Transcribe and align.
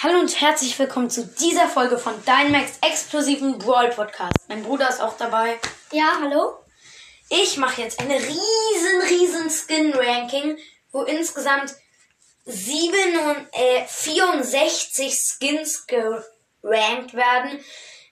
Hallo 0.00 0.20
und 0.20 0.40
herzlich 0.40 0.78
willkommen 0.78 1.10
zu 1.10 1.26
dieser 1.26 1.66
Folge 1.66 1.98
von 1.98 2.14
Dynamax 2.24 2.78
explosiven 2.82 3.58
Brawl 3.58 3.90
Podcast. 3.90 4.36
Mein 4.46 4.62
Bruder 4.62 4.88
ist 4.88 5.00
auch 5.00 5.16
dabei. 5.16 5.58
Ja, 5.90 6.20
hallo? 6.22 6.56
Ich 7.30 7.56
mache 7.56 7.82
jetzt 7.82 7.98
eine 7.98 8.14
riesen, 8.14 9.02
riesen 9.08 9.50
Skin-Ranking, 9.50 10.56
wo 10.92 11.02
insgesamt 11.02 11.74
7 12.44 13.18
und, 13.18 13.48
äh, 13.50 13.86
64 13.88 15.12
Skins 15.18 15.84
gerankt 15.88 17.14
werden. 17.14 17.58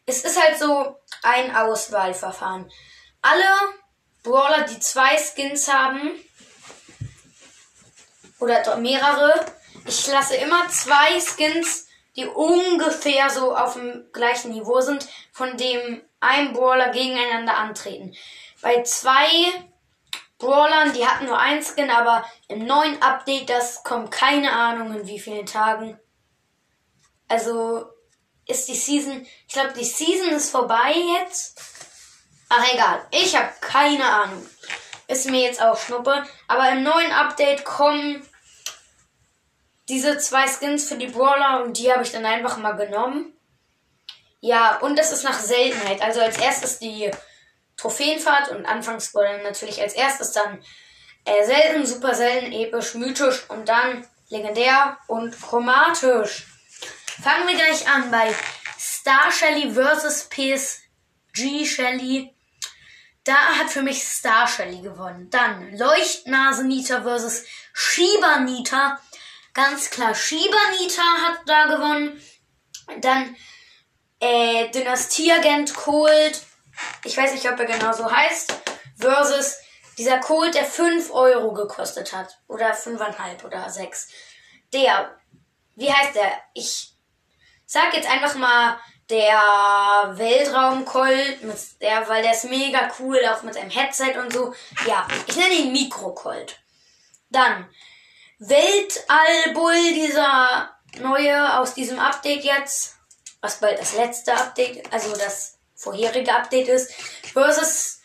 Es 0.06 0.24
ist 0.24 0.42
halt 0.42 0.58
so 0.58 0.96
ein 1.22 1.54
Auswahlverfahren. 1.54 2.68
Alle 3.22 3.44
Brawler, 4.24 4.64
die 4.64 4.80
zwei 4.80 5.16
Skins 5.18 5.72
haben, 5.72 6.10
oder 8.40 8.76
mehrere, 8.78 9.46
ich 9.84 10.06
lasse 10.06 10.36
immer 10.36 10.68
zwei 10.68 11.20
Skins, 11.20 11.86
die 12.16 12.26
ungefähr 12.26 13.28
so 13.30 13.54
auf 13.54 13.74
dem 13.74 14.06
gleichen 14.12 14.52
Niveau 14.52 14.80
sind, 14.80 15.06
von 15.32 15.56
dem 15.56 16.02
ein 16.20 16.52
Brawler 16.52 16.90
gegeneinander 16.90 17.56
antreten. 17.56 18.14
Bei 18.62 18.82
zwei 18.82 19.28
Brawlern, 20.38 20.92
die 20.92 21.06
hatten 21.06 21.26
nur 21.26 21.38
ein 21.38 21.62
Skin, 21.62 21.90
aber 21.90 22.24
im 22.48 22.66
neuen 22.66 23.00
Update, 23.02 23.48
das 23.48 23.82
kommt 23.84 24.10
keine 24.10 24.52
Ahnung 24.52 24.94
in 24.94 25.06
wie 25.06 25.20
vielen 25.20 25.46
Tagen. 25.46 25.98
Also 27.28 27.86
ist 28.46 28.68
die 28.68 28.74
Season, 28.74 29.26
ich 29.46 29.54
glaube, 29.54 29.72
die 29.72 29.84
Season 29.84 30.30
ist 30.30 30.50
vorbei 30.50 30.94
jetzt. 31.20 31.60
Ach 32.48 32.64
egal, 32.72 33.06
ich 33.10 33.36
habe 33.36 33.52
keine 33.60 34.04
Ahnung. 34.04 34.46
Ist 35.08 35.28
mir 35.30 35.40
jetzt 35.40 35.62
auch 35.62 35.78
Schnuppe. 35.78 36.24
Aber 36.48 36.70
im 36.70 36.82
neuen 36.82 37.12
Update 37.12 37.64
kommen 37.64 38.26
diese 39.88 40.18
zwei 40.18 40.46
Skins 40.48 40.88
für 40.88 40.96
die 40.96 41.06
Brawler 41.06 41.62
und 41.62 41.78
die 41.78 41.92
habe 41.92 42.02
ich 42.02 42.12
dann 42.12 42.26
einfach 42.26 42.56
mal 42.58 42.72
genommen. 42.72 43.32
Ja, 44.40 44.78
und 44.78 44.98
das 44.98 45.12
ist 45.12 45.24
nach 45.24 45.38
Seltenheit. 45.38 46.02
Also 46.02 46.20
als 46.20 46.38
erstes 46.38 46.78
die 46.78 47.10
Trophäenfahrt 47.76 48.50
und 48.50 48.66
anfangs 48.66 49.14
wurde 49.14 49.42
natürlich 49.42 49.80
als 49.80 49.94
erstes 49.94 50.32
dann 50.32 50.62
äh, 51.24 51.44
selten, 51.44 51.86
super 51.86 52.14
selten, 52.14 52.52
episch, 52.52 52.94
mythisch 52.94 53.48
und 53.48 53.68
dann 53.68 54.06
legendär 54.28 54.98
und 55.08 55.40
chromatisch. 55.40 56.46
Fangen 57.22 57.48
wir 57.48 57.56
gleich 57.56 57.88
an 57.88 58.10
bei 58.10 58.34
Star 58.78 59.30
Shelly 59.30 59.72
vs 59.72 60.28
PSG 60.28 61.64
Shelly. 61.64 62.34
Da 63.24 63.34
hat 63.58 63.70
für 63.70 63.82
mich 63.82 64.06
Star 64.06 64.46
Shelly 64.46 64.80
gewonnen. 64.80 65.28
Dann 65.30 65.76
Leuchtnase 65.76 66.64
Nita 66.64 67.02
vs 67.02 67.44
Shiba 67.72 68.40
Nita. 68.40 69.00
Ganz 69.56 69.88
klar, 69.88 70.14
Shiba 70.14 70.70
Nita 70.78 71.02
hat 71.02 71.38
da 71.46 71.64
gewonnen. 71.64 72.20
Dann 73.00 73.34
äh, 74.20 74.68
Dynastieagent 74.68 75.74
Cold. 75.74 76.42
Ich 77.04 77.16
weiß 77.16 77.32
nicht, 77.32 77.50
ob 77.50 77.58
er 77.58 77.64
genau 77.64 77.90
so 77.94 78.10
heißt. 78.10 78.52
Versus 78.98 79.56
dieser 79.96 80.18
Cold, 80.18 80.54
der 80.54 80.66
5 80.66 81.10
Euro 81.10 81.54
gekostet 81.54 82.12
hat. 82.12 82.38
Oder 82.48 82.74
5,5 82.74 83.46
oder 83.46 83.70
6. 83.70 84.08
Der, 84.74 85.18
wie 85.74 85.90
heißt 85.90 86.16
der? 86.16 86.32
Ich 86.52 86.92
sag 87.64 87.94
jetzt 87.94 88.10
einfach 88.10 88.34
mal 88.34 88.78
der 89.08 89.40
Weltraum-Colt, 90.18 91.38
der, 91.80 92.06
weil 92.06 92.22
der 92.22 92.32
ist 92.32 92.44
mega 92.44 92.90
cool, 92.98 93.18
auch 93.30 93.42
mit 93.42 93.54
seinem 93.54 93.70
Headset 93.70 94.18
und 94.18 94.34
so. 94.34 94.52
Ja, 94.86 95.08
ich 95.26 95.34
nenne 95.34 95.54
ihn 95.54 95.72
Mikro-Colt. 95.72 96.58
Dann 97.30 97.70
Weltallbull, 98.38 99.94
dieser 99.94 100.70
neue 101.00 101.58
aus 101.58 101.72
diesem 101.72 101.98
Update 101.98 102.44
jetzt, 102.44 102.96
was 103.40 103.60
bald 103.60 103.80
das 103.80 103.94
letzte 103.94 104.34
Update, 104.34 104.92
also 104.92 105.16
das 105.16 105.58
vorherige 105.74 106.34
Update 106.34 106.68
ist, 106.68 106.92
versus 107.32 108.00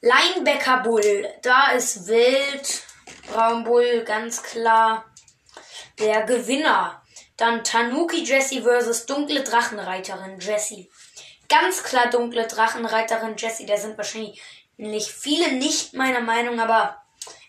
Linebacker 0.00 0.78
Bull. 0.78 1.28
Da 1.42 1.72
ist 1.72 2.06
Weltraumbull 2.06 4.04
ganz 4.04 4.42
klar 4.44 5.04
der 5.98 6.22
Gewinner. 6.22 7.02
Dann 7.36 7.64
Tanuki 7.64 8.22
Jessie 8.22 8.62
versus 8.62 9.06
dunkle 9.06 9.42
Drachenreiterin 9.42 10.38
Jessie. 10.38 10.92
Ganz 11.48 11.82
klar 11.82 12.08
dunkle 12.08 12.46
Drachenreiterin 12.46 13.36
Jessie. 13.36 13.66
Da 13.66 13.76
sind 13.76 13.96
wahrscheinlich 13.96 14.40
viele 15.12 15.52
nicht 15.52 15.94
meiner 15.94 16.20
Meinung, 16.20 16.60
aber 16.60 17.01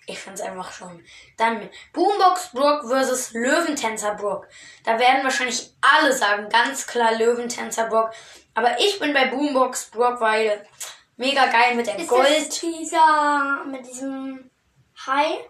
ich 0.06 0.20
find's 0.20 0.42
einfach 0.42 0.72
schon. 0.72 1.04
Dann 1.38 1.70
Boombox 1.94 2.52
Brook 2.52 2.88
versus 2.88 3.32
Löwentänzer 3.34 4.16
Brook. 4.16 4.48
Da 4.84 5.00
werden 5.00 5.24
wahrscheinlich 5.24 5.74
alle 5.82 6.14
sagen, 6.14 6.50
ganz 6.50 6.88
klar 6.88 7.14
Löwentänzer 7.16 7.88
Brook. 7.88 8.12
Aber 8.54 8.80
ich 8.80 9.00
bin 9.00 9.14
bei 9.14 9.28
Boombox 9.28 9.92
Brook, 9.92 10.20
weil 10.20 10.66
mega 11.16 11.46
geil 11.46 11.76
mit 11.76 11.88
der 11.88 11.98
Ist 11.98 12.10
Gold. 12.10 12.28
das 12.28 12.60
dieser 12.60 13.64
mit 13.66 13.88
diesem 13.88 14.52
Hai? 15.06 15.50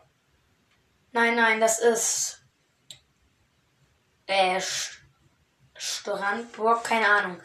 Nein, 1.12 1.36
nein, 1.36 1.60
das 1.60 1.80
ist 1.80 2.44
äh, 4.28 4.60
Strandburg, 5.76 6.84
keine 6.84 7.08
Ahnung. 7.08 7.42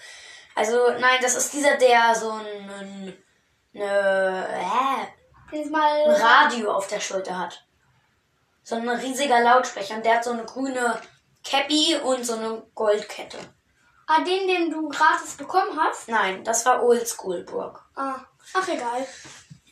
Also, 0.54 0.90
nein, 0.98 1.18
das 1.22 1.36
ist 1.36 1.52
dieser, 1.52 1.76
der 1.76 2.14
so 2.14 2.32
ein, 2.32 3.14
eine, 3.74 3.84
äh, 3.84 5.17
Diesmal 5.52 6.04
ein 6.04 6.10
Radio 6.10 6.72
auf 6.72 6.88
der 6.88 7.00
Schulter 7.00 7.38
hat. 7.38 7.64
So 8.62 8.76
ein 8.76 8.88
riesiger 8.88 9.40
Lautsprecher. 9.40 9.96
Und 9.96 10.04
der 10.04 10.16
hat 10.16 10.24
so 10.24 10.32
eine 10.32 10.44
grüne 10.44 11.00
Cappy 11.44 11.96
und 11.96 12.24
so 12.24 12.34
eine 12.34 12.62
Goldkette. 12.74 13.38
Ah, 14.06 14.22
den, 14.22 14.46
den 14.46 14.70
du 14.70 14.88
gratis 14.88 15.36
bekommen 15.36 15.78
hast? 15.78 16.08
Nein, 16.08 16.44
das 16.44 16.64
war 16.64 16.82
Oldschool 16.82 17.44
Burg. 17.44 17.82
Ah, 17.94 18.20
ach 18.54 18.68
egal. 18.68 19.06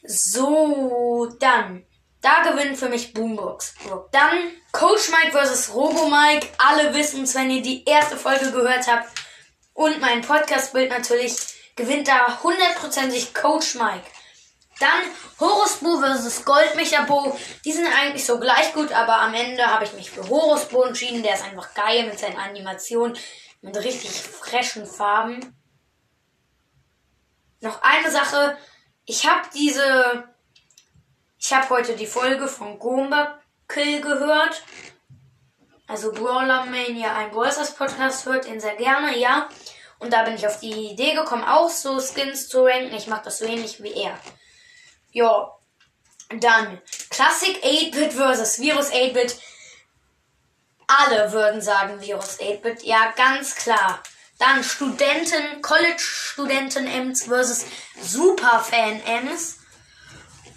So, 0.04 1.26
dann. 1.38 1.86
Da 2.20 2.42
gewinnt 2.42 2.78
für 2.78 2.88
mich 2.88 3.12
Boombox 3.12 3.75
Burg. 3.84 4.10
Dann 4.12 4.50
Coach 4.72 5.10
Mike 5.10 5.32
versus 5.32 5.75
Robo 5.75 6.09
Mike. 6.09 6.48
Alle 6.59 6.92
wissen's, 6.94 7.34
wenn 7.34 7.50
ihr 7.50 7.62
die 7.62 7.84
erste 7.84 8.16
Folge 8.16 8.50
gehört 8.50 8.86
habt. 8.86 9.09
Und 9.75 10.00
mein 10.00 10.22
Podcast-Bild 10.22 10.91
natürlich 10.91 11.36
gewinnt 11.76 12.09
da 12.09 12.42
hundertprozentig 12.42 13.34
Coach 13.34 13.75
Mike. 13.75 14.06
Dann 14.78 15.03
Horus 15.41 15.76
Bo 15.76 15.98
versus 16.00 16.44
Goldmecher 16.44 17.04
Bo. 17.04 17.37
Die 17.64 17.72
sind 17.72 17.87
eigentlich 17.87 18.26
so 18.26 18.38
gleich 18.38 18.75
gut, 18.75 18.92
aber 18.92 19.20
am 19.20 19.32
Ende 19.32 19.66
habe 19.66 19.84
ich 19.84 19.92
mich 19.94 20.10
für 20.10 20.28
Horus 20.28 20.66
Bo 20.66 20.82
entschieden. 20.82 21.22
Der 21.22 21.34
ist 21.34 21.44
einfach 21.44 21.72
geil 21.75 22.06
mit 22.06 22.19
seinen 22.19 22.37
Animationen, 22.37 23.16
mit 23.62 23.76
richtig 23.76 24.10
frischen 24.10 24.86
Farben. 24.86 25.56
Noch 27.60 27.81
eine 27.82 28.10
Sache. 28.10 28.59
Ich 29.06 29.26
habe 29.26 29.48
diese. 29.54 30.28
Ich 31.38 31.53
habe 31.53 31.69
heute 31.70 31.97
die 31.97 32.06
Folge 32.06 32.48
von 32.48 32.78
Goomba 32.78 33.41
Kill 33.69 34.00
gehört. 34.00 34.62
Also 35.86 36.12
Brawler 36.12 36.66
Mania, 36.66 37.15
ein 37.15 37.31
Brawlers 37.31 37.75
Podcast 37.75 38.26
hört 38.26 38.47
ihn 38.47 38.60
sehr 38.60 38.75
gerne, 38.76 39.16
ja. 39.16 39.48
Und 39.98 40.12
da 40.12 40.25
bin 40.25 40.34
ich 40.34 40.47
auf 40.47 40.60
die 40.60 40.91
Idee 40.91 41.15
gekommen, 41.15 41.44
auch 41.44 41.70
so 41.70 42.00
Skins 42.00 42.48
zu 42.48 42.65
ranken. 42.65 42.94
Ich 42.94 43.06
mache 43.06 43.25
das 43.25 43.38
so 43.38 43.44
ähnlich 43.47 43.82
wie 43.82 43.92
er. 43.92 44.19
Ja. 45.16 45.50
Dann 46.28 46.82
Classic 47.09 47.56
8-Bit 47.65 48.12
versus 48.12 48.60
Virus 48.60 48.93
8-Bit. 48.93 49.41
Alle 50.87 51.32
würden 51.32 51.62
sagen 51.62 52.03
Virus 52.03 52.38
8-Bit. 52.38 52.82
Ja, 52.82 53.15
ganz 53.16 53.54
klar. 53.54 54.03
Dann 54.38 54.62
Studenten, 54.62 55.62
College-Studenten-Ems 55.62 57.25
versus 57.25 57.65
Superfan-Ems. 57.99 59.60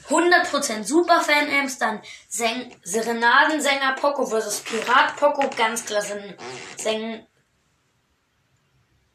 100% 0.10 0.84
Superfan-Ems. 0.84 1.78
Dann 1.78 2.02
Säng 2.28 2.76
Serenadensänger 2.84 3.94
Poco 3.94 4.26
versus 4.26 4.60
Pirat 4.60 5.16
Poco. 5.16 5.50
Ganz 5.56 5.86
klar 5.86 6.02
sind 6.02 6.36
Säng... 6.78 7.26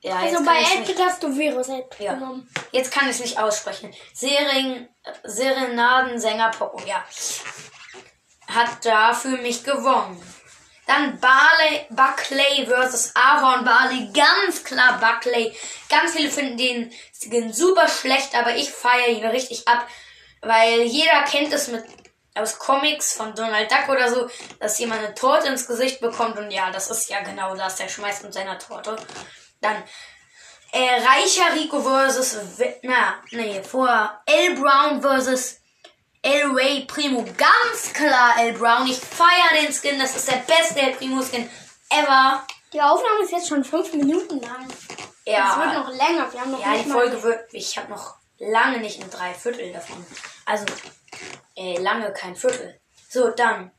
Ja, 0.05 0.17
Also 0.17 0.45
bei 0.45 0.61
8 0.61 0.99
hast 1.01 1.23
du 1.23 1.35
Virus 1.35 1.69
ja. 1.99 2.13
genommen. 2.13 2.47
Jetzt 2.73 2.93
kann 2.93 3.05
ich 3.05 3.17
es 3.17 3.21
nicht 3.21 3.39
aussprechen. 3.39 3.95
Sering, 4.13 4.87
Serenadensänger 5.23 6.51
Poco, 6.51 6.79
ja. 6.87 7.03
Hat 8.47 8.85
da 8.85 9.15
für 9.15 9.39
mich 9.39 9.65
gewonnen. 9.65 10.23
Dann 10.87 11.19
Barley, 11.21 11.87
Buckley 11.89 12.67
versus 12.67 13.13
Ahorn 13.15 13.65
Barley. 13.65 14.11
Ganz 14.13 14.63
klar 14.63 15.01
Buckley. 15.01 15.57
Ganz 15.89 16.13
viele 16.13 16.31
finden 16.31 16.59
den 16.59 16.93
Skin 17.19 17.51
super 17.51 17.89
schlecht, 17.89 18.35
aber 18.37 18.55
ich 18.57 18.71
feiere 18.71 19.09
ihn 19.09 19.25
richtig 19.25 19.67
ab. 19.67 19.89
Weil 20.43 20.83
jeder 20.83 21.23
kennt 21.23 21.51
es 21.55 21.69
mit 21.69 21.83
aus 22.35 22.59
Comics 22.59 23.15
von 23.15 23.35
Donald 23.35 23.71
Duck 23.71 23.89
oder 23.89 24.11
so, 24.13 24.29
dass 24.61 24.79
jemand 24.79 25.03
eine 25.03 25.15
Torte 25.15 25.49
ins 25.49 25.67
Gesicht 25.67 26.01
bekommt 26.01 26.37
und 26.37 26.51
ja, 26.51 26.71
das 26.71 26.91
ist 26.91 27.09
ja 27.09 27.21
genau 27.21 27.55
das. 27.55 27.77
Der 27.77 27.89
schmeißt 27.89 28.23
mit 28.25 28.35
seiner 28.35 28.59
Torte. 28.59 28.97
Dann 29.65 29.83
äh, 30.73 31.01
Reicher 31.01 31.55
Rico 31.55 31.81
versus, 31.81 32.37
na, 32.83 33.15
nee, 33.31 33.63
vor 33.63 34.21
L. 34.27 34.55
Brown 34.57 35.01
versus 35.01 35.61
El 36.21 36.51
Ray 36.53 36.85
Primo. 36.87 37.25
Ganz 37.37 37.93
klar 37.93 38.35
El 38.39 38.53
Brown. 38.55 38.87
Ich 38.87 38.99
feiere 38.99 39.63
den 39.63 39.73
Skin. 39.73 39.99
Das 39.99 40.17
ist 40.17 40.29
der 40.31 40.39
beste 40.39 40.81
El 40.81 40.95
Primo 40.95 41.23
Skin 41.23 41.49
ever. 41.91 42.45
Die 42.73 42.81
Aufnahme 42.81 43.23
ist 43.23 43.33
jetzt 43.33 43.49
schon 43.49 43.65
fünf 43.65 43.93
Minuten 43.93 44.41
lang. 44.41 44.67
Es 44.67 44.89
wird 44.89 45.37
Ja, 45.39 45.73
noch 45.73 45.89
länger. 45.89 46.33
Wir 46.33 46.41
haben 46.41 46.51
noch 46.51 46.61
ja 46.61 46.77
die 46.77 46.91
Folge 46.91 47.23
wird. 47.23 47.55
Ich 47.55 47.79
habe 47.79 47.91
noch 47.91 48.17
lange 48.39 48.79
nicht 48.79 49.03
ein 49.03 49.11
Dreiviertel 49.11 49.73
davon. 49.73 50.05
Also, 50.45 50.67
äh, 51.57 51.79
lange 51.79 52.13
kein 52.13 52.37
Viertel. 52.37 52.81
So, 53.09 53.29
dann. 53.31 53.71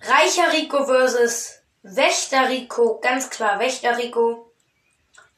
Reicher 0.00 0.52
Rico 0.52 0.86
versus 0.86 1.58
Wächter 1.82 2.48
Rico. 2.48 2.98
Ganz 3.00 3.28
klar, 3.28 3.58
Wächter 3.58 3.98
Rico. 3.98 4.47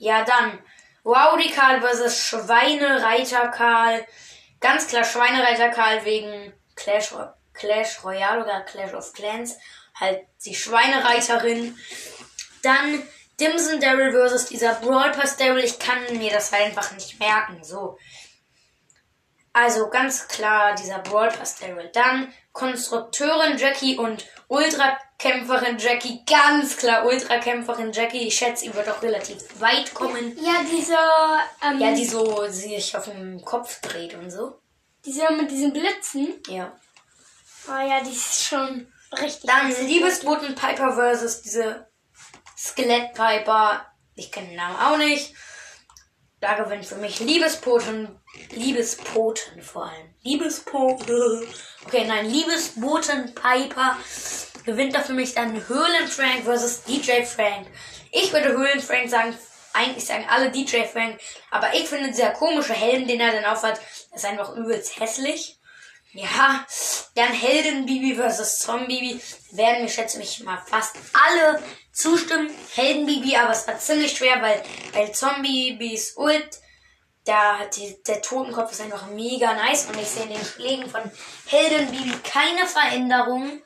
Ja, 0.00 0.24
dann. 0.24 0.58
Rowdy 1.04 1.50
Karl 1.50 1.82
versus 1.82 2.18
Schweinereiter 2.18 3.48
Karl. 3.48 4.06
Ganz 4.58 4.88
klar 4.88 5.04
Schweinereiter 5.04 5.68
Karl 5.68 6.04
wegen 6.06 6.54
Clash, 6.74 7.12
Clash 7.52 8.02
Royale 8.02 8.42
oder 8.42 8.62
Clash 8.62 8.94
of 8.94 9.12
Clans. 9.12 9.58
Halt 9.94 10.26
die 10.46 10.54
Schweinereiterin. 10.54 11.78
Dann 12.62 13.02
Dimson 13.38 13.78
Daryl 13.78 14.12
versus 14.12 14.46
dieser 14.46 14.74
Brawl 14.76 15.12
Pass 15.12 15.36
Daryl. 15.36 15.64
Ich 15.64 15.78
kann 15.78 15.98
mir 16.16 16.32
das 16.32 16.50
halt 16.50 16.64
einfach 16.64 16.92
nicht 16.92 17.18
merken. 17.20 17.62
So. 17.62 17.98
Also 19.52 19.90
ganz 19.90 20.28
klar 20.28 20.74
dieser 20.74 21.00
Brawl 21.00 21.28
Pass 21.28 21.58
Daryl. 21.58 21.90
Dann 21.92 22.32
Konstrukteurin 22.52 23.58
Jackie 23.58 23.98
und 23.98 24.26
Ultrakämpferin 24.50 25.78
Jackie. 25.78 26.24
Ganz 26.26 26.76
klar 26.76 27.06
Ultrakämpferin 27.06 27.92
Jackie. 27.92 28.26
Ich 28.26 28.34
schätze, 28.34 28.64
sie 28.64 28.74
wird 28.74 28.88
auch 28.88 29.00
relativ 29.00 29.38
weit 29.60 29.94
kommen. 29.94 30.36
Ja, 30.42 30.64
diese, 30.70 30.96
ähm, 31.64 31.78
Ja, 31.78 31.92
die 31.94 32.04
so 32.04 32.46
sich 32.48 32.96
auf 32.96 33.04
dem 33.04 33.40
Kopf 33.44 33.80
dreht 33.80 34.14
und 34.14 34.28
so. 34.30 34.60
diese 35.04 35.30
mit 35.32 35.50
diesen 35.50 35.72
Blitzen. 35.72 36.34
Ja. 36.48 36.72
Oh 37.68 37.70
ja, 37.88 38.02
die 38.02 38.10
ist 38.10 38.44
schon 38.44 38.92
richtig. 39.20 39.48
Dann 39.48 39.70
Liebesboten 39.86 40.54
Piper 40.56 40.92
versus 40.94 41.42
diese 41.42 41.86
Skelett 42.58 43.14
Piper. 43.14 43.86
Ich 44.16 44.32
kenne 44.32 44.48
den 44.48 44.56
Namen 44.56 44.76
auch 44.76 44.96
nicht. 44.98 45.32
Da 46.40 46.54
gewinnt 46.54 46.86
für 46.86 46.96
mich 46.96 47.20
Liebespoten. 47.20 48.18
Liebespoten 48.52 49.62
vor 49.62 49.84
allem. 49.84 50.14
Liebespoten. 50.22 51.46
Okay, 51.86 52.04
nein, 52.06 52.30
Liebesboten 52.30 53.34
Piper 53.34 53.96
gewinnt 54.64 54.94
da 54.94 55.00
für 55.00 55.12
mich 55.12 55.34
dann 55.34 55.68
Höhlenfrank 55.68 56.44
versus 56.44 56.82
DJ 56.84 57.24
Frank. 57.24 57.66
Ich 58.10 58.32
würde 58.32 58.52
Höhlenfrank 58.52 59.08
sagen. 59.08 59.36
Eigentlich 59.72 60.04
sagen 60.04 60.26
alle 60.28 60.50
DJ 60.50 60.84
Frank. 60.84 61.20
Aber 61.50 61.72
ich 61.74 61.86
finde 61.86 62.08
dieser 62.08 62.30
komische 62.30 62.72
Helm, 62.72 63.06
den 63.06 63.20
er 63.20 63.32
dann 63.32 63.44
aufhat, 63.44 63.80
ist 64.12 64.24
einfach 64.24 64.56
übelst 64.56 64.98
hässlich. 64.98 65.60
Ja, 66.12 66.66
dann 67.14 67.32
Heldenbibi 67.32 68.14
versus 68.14 68.60
Zombie 68.60 69.20
werden 69.52 69.82
mir, 69.82 69.88
schätze 69.88 70.18
mich 70.18 70.40
mal, 70.40 70.62
fast 70.66 70.96
alle 71.12 71.62
zustimmen. 71.92 72.50
Heldenbibi, 72.74 73.36
aber 73.36 73.50
es 73.50 73.66
war 73.66 73.78
ziemlich 73.78 74.16
schwer, 74.16 74.40
weil, 74.40 74.62
weil 74.92 75.12
Zombiebis 75.12 76.16
Ult, 76.16 76.60
da 77.24 77.64
die, 77.66 78.02
der 78.04 78.22
Totenkopf 78.22 78.72
ist 78.72 78.80
einfach 78.80 79.08
mega 79.08 79.54
nice 79.54 79.86
und 79.86 80.00
ich 80.00 80.08
sehe 80.08 80.22
in 80.24 80.30
den 80.30 80.44
Schlägen 80.44 80.88
von 80.88 81.02
Heldenbibi 81.46 82.16
keine 82.22 82.66
Veränderung. 82.66 83.60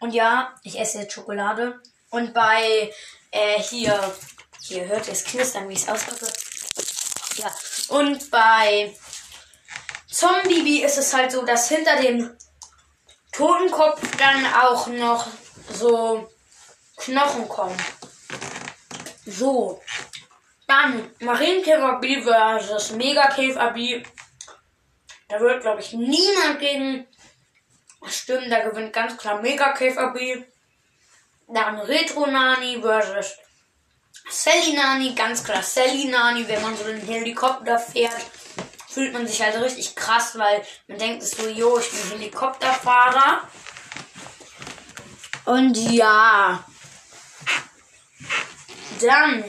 Und 0.00 0.12
ja, 0.12 0.54
ich 0.62 0.78
esse 0.78 0.98
jetzt 0.98 1.12
Schokolade. 1.12 1.80
Und 2.10 2.34
bei, 2.34 2.92
äh, 3.30 3.60
hier, 3.60 4.14
hier 4.60 4.86
hört 4.86 5.06
ihr 5.06 5.12
es 5.12 5.24
knistern, 5.24 5.68
wie 5.68 5.74
ich 5.74 5.82
es 5.82 5.88
auspacke. 5.88 6.26
Ja, 7.36 7.54
und 7.88 8.30
bei 8.30 8.94
Zombie 10.10 10.82
ist 10.82 10.98
es 10.98 11.12
halt 11.12 11.32
so, 11.32 11.44
dass 11.44 11.68
hinter 11.68 11.96
dem 11.96 12.36
Totenkopf 13.36 14.00
dann 14.16 14.46
auch 14.54 14.86
noch 14.86 15.26
so 15.68 16.30
Knochen 16.96 17.48
kommen. 17.48 17.76
So. 19.26 19.82
Dann 20.66 21.10
Marienkäfer 21.20 21.98
B 21.98 22.22
versus 22.22 22.92
Megakäfer 22.92 23.70
B. 23.72 24.02
Da 25.28 25.40
wird, 25.40 25.62
glaube 25.62 25.80
ich, 25.80 25.92
niemand 25.92 26.60
gegen 26.60 27.06
stimmen. 28.06 28.48
Da 28.50 28.60
gewinnt 28.60 28.92
ganz 28.92 29.16
klar 29.16 29.42
Megakäfer 29.42 30.10
B. 30.10 30.44
Dann 31.48 31.80
Retro 31.80 32.26
Nani 32.26 32.80
versus 32.80 33.36
Sally 34.30 34.74
Nani. 34.74 35.14
Ganz 35.14 35.42
klar 35.42 35.62
Sally 35.62 36.06
Nani, 36.06 36.46
wenn 36.46 36.62
man 36.62 36.76
so 36.76 36.84
einen 36.84 37.00
Helikopter 37.00 37.78
fährt 37.78 38.30
fühlt 38.94 39.12
man 39.12 39.26
sich 39.26 39.42
halt 39.42 39.60
richtig 39.60 39.96
krass, 39.96 40.38
weil 40.38 40.64
man 40.86 40.98
denkt 40.98 41.22
es 41.24 41.32
so, 41.32 41.48
jo, 41.48 41.78
ich 41.78 41.90
bin 41.90 42.10
Helikopterfahrer. 42.12 43.42
Und 45.46 45.76
ja. 45.92 46.64
Dann. 49.00 49.44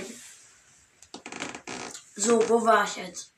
So, 2.15 2.49
wo 2.49 2.65
war 2.65 2.85
ich 2.85 2.95
jetzt? 2.95 3.31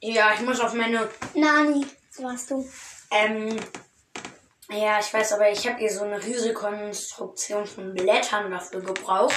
Ja, 0.00 0.32
ich 0.32 0.40
muss 0.40 0.60
auf 0.60 0.72
meine. 0.72 1.08
Nani, 1.34 1.86
so 2.10 2.22
warst 2.22 2.50
du. 2.50 2.68
Ähm. 3.10 3.60
Ja, 4.70 5.00
ich 5.00 5.12
weiß, 5.12 5.32
aber 5.32 5.50
ich 5.50 5.66
habe 5.66 5.78
hier 5.78 5.92
so 5.92 6.04
eine 6.04 6.22
riesige 6.24 6.54
Konstruktion 6.54 7.66
von 7.66 7.92
Blättern 7.92 8.50
dafür 8.50 8.80
gebraucht. 8.80 9.34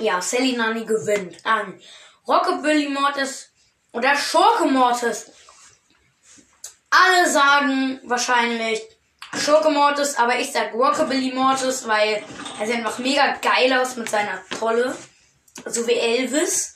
Ja, 0.00 0.20
Sally 0.20 0.56
Nani 0.56 0.84
gewinnt. 0.84 1.44
Dann 1.44 1.80
Rockabilly 2.26 2.88
Mortis 2.88 3.52
oder 3.96 4.14
Schurke 4.14 4.66
Mortis. 4.66 5.30
Alle 6.90 7.30
sagen 7.30 7.98
wahrscheinlich 8.04 8.82
Schurke 9.42 9.70
Mortis, 9.70 10.16
aber 10.16 10.38
ich 10.38 10.52
sag 10.52 10.74
Rockabilly 10.74 11.32
Mortis, 11.32 11.88
weil 11.88 12.22
er 12.60 12.66
sieht 12.66 12.76
einfach 12.76 12.98
mega 12.98 13.36
geil 13.36 13.72
aus 13.72 13.96
mit 13.96 14.10
seiner 14.10 14.46
Trolle. 14.50 14.94
So 15.64 15.86
wie 15.86 15.94
Elvis. 15.94 16.74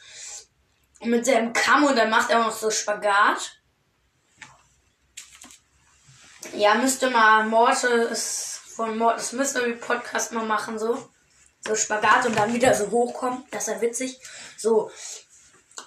Und 1.00 1.10
mit 1.10 1.26
seinem 1.26 1.52
Kamm 1.52 1.84
und 1.84 1.96
dann 1.96 2.08
macht 2.08 2.30
er 2.30 2.40
auch 2.40 2.46
noch 2.46 2.56
so 2.56 2.70
Spagat. 2.70 3.60
Ja, 6.54 6.74
müsste 6.74 7.10
mal 7.10 7.44
Mortis 7.44 8.60
von 8.76 8.96
Mortis 8.96 9.32
Mystery 9.32 9.74
Podcast 9.74 10.32
mal 10.32 10.46
machen, 10.46 10.78
so. 10.78 11.10
So 11.66 11.76
Spagat 11.76 12.24
und 12.24 12.36
dann 12.36 12.54
wieder 12.54 12.74
so 12.74 12.90
hochkommen. 12.90 13.44
Das 13.50 13.68
ist 13.68 13.74
ja 13.74 13.80
witzig. 13.82 14.18
So. 14.56 14.90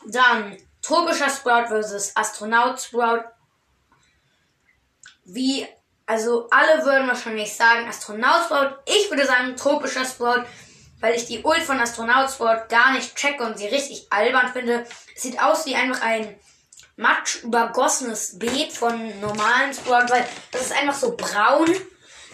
Dann 0.05 0.57
tropischer 0.83 1.29
Sprout 1.29 1.67
versus 1.67 2.15
Astronaut 2.15 2.79
Sprout. 2.79 3.23
Wie, 5.25 5.65
also 6.05 6.47
alle 6.51 6.85
würden 6.85 7.07
wahrscheinlich 7.07 7.55
sagen 7.55 7.87
Astronaut 7.87 8.45
Sprout. 8.45 8.75
Ich 8.85 9.09
würde 9.09 9.25
sagen 9.25 9.55
tropischer 9.55 10.05
Sprout, 10.05 10.43
weil 10.99 11.15
ich 11.15 11.25
die 11.25 11.41
Ult 11.43 11.63
von 11.63 11.79
Astronaut 11.79 12.29
Sprout 12.29 12.67
gar 12.69 12.91
nicht 12.91 13.15
checke 13.15 13.43
und 13.43 13.57
sie 13.57 13.67
richtig 13.67 14.07
albern 14.11 14.51
finde. 14.51 14.85
Es 15.15 15.23
sieht 15.23 15.41
aus 15.41 15.65
wie 15.65 15.75
einfach 15.75 16.01
ein 16.01 16.39
matsch 16.95 17.43
übergossenes 17.43 18.37
Beet 18.37 18.73
von 18.73 19.19
normalen 19.19 19.73
Sprout, 19.73 20.09
weil 20.09 20.27
das 20.51 20.63
ist 20.63 20.73
einfach 20.73 20.95
so 20.95 21.15
braun. 21.15 21.73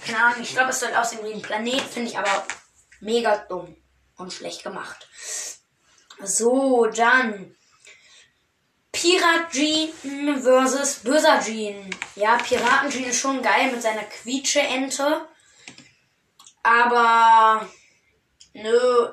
Keine 0.06 0.24
Ahnung, 0.24 0.42
ich 0.42 0.54
glaube, 0.54 0.72
es 0.72 0.80
soll 0.80 0.94
aussehen 0.96 1.24
wie 1.24 1.34
ein 1.34 1.42
Planet, 1.42 1.82
finde 1.82 2.10
ich 2.10 2.18
aber 2.18 2.46
mega 3.00 3.38
dumm 3.38 3.78
und 4.18 4.34
schlecht 4.34 4.64
gemacht. 4.64 5.08
So, 6.22 6.86
dann 6.88 7.56
Pirat 9.00 9.50
Jean 9.54 10.42
versus 10.42 11.00
Böser 11.00 11.40
Jean. 11.40 11.90
Ja, 12.16 12.36
Piraten 12.36 12.90
Jean 12.90 13.06
ist 13.06 13.22
schon 13.22 13.42
geil 13.42 13.72
mit 13.72 13.82
seiner 13.82 14.04
Quietsche-Ente. 14.04 15.26
Aber 16.64 17.66
nö, 18.52 19.08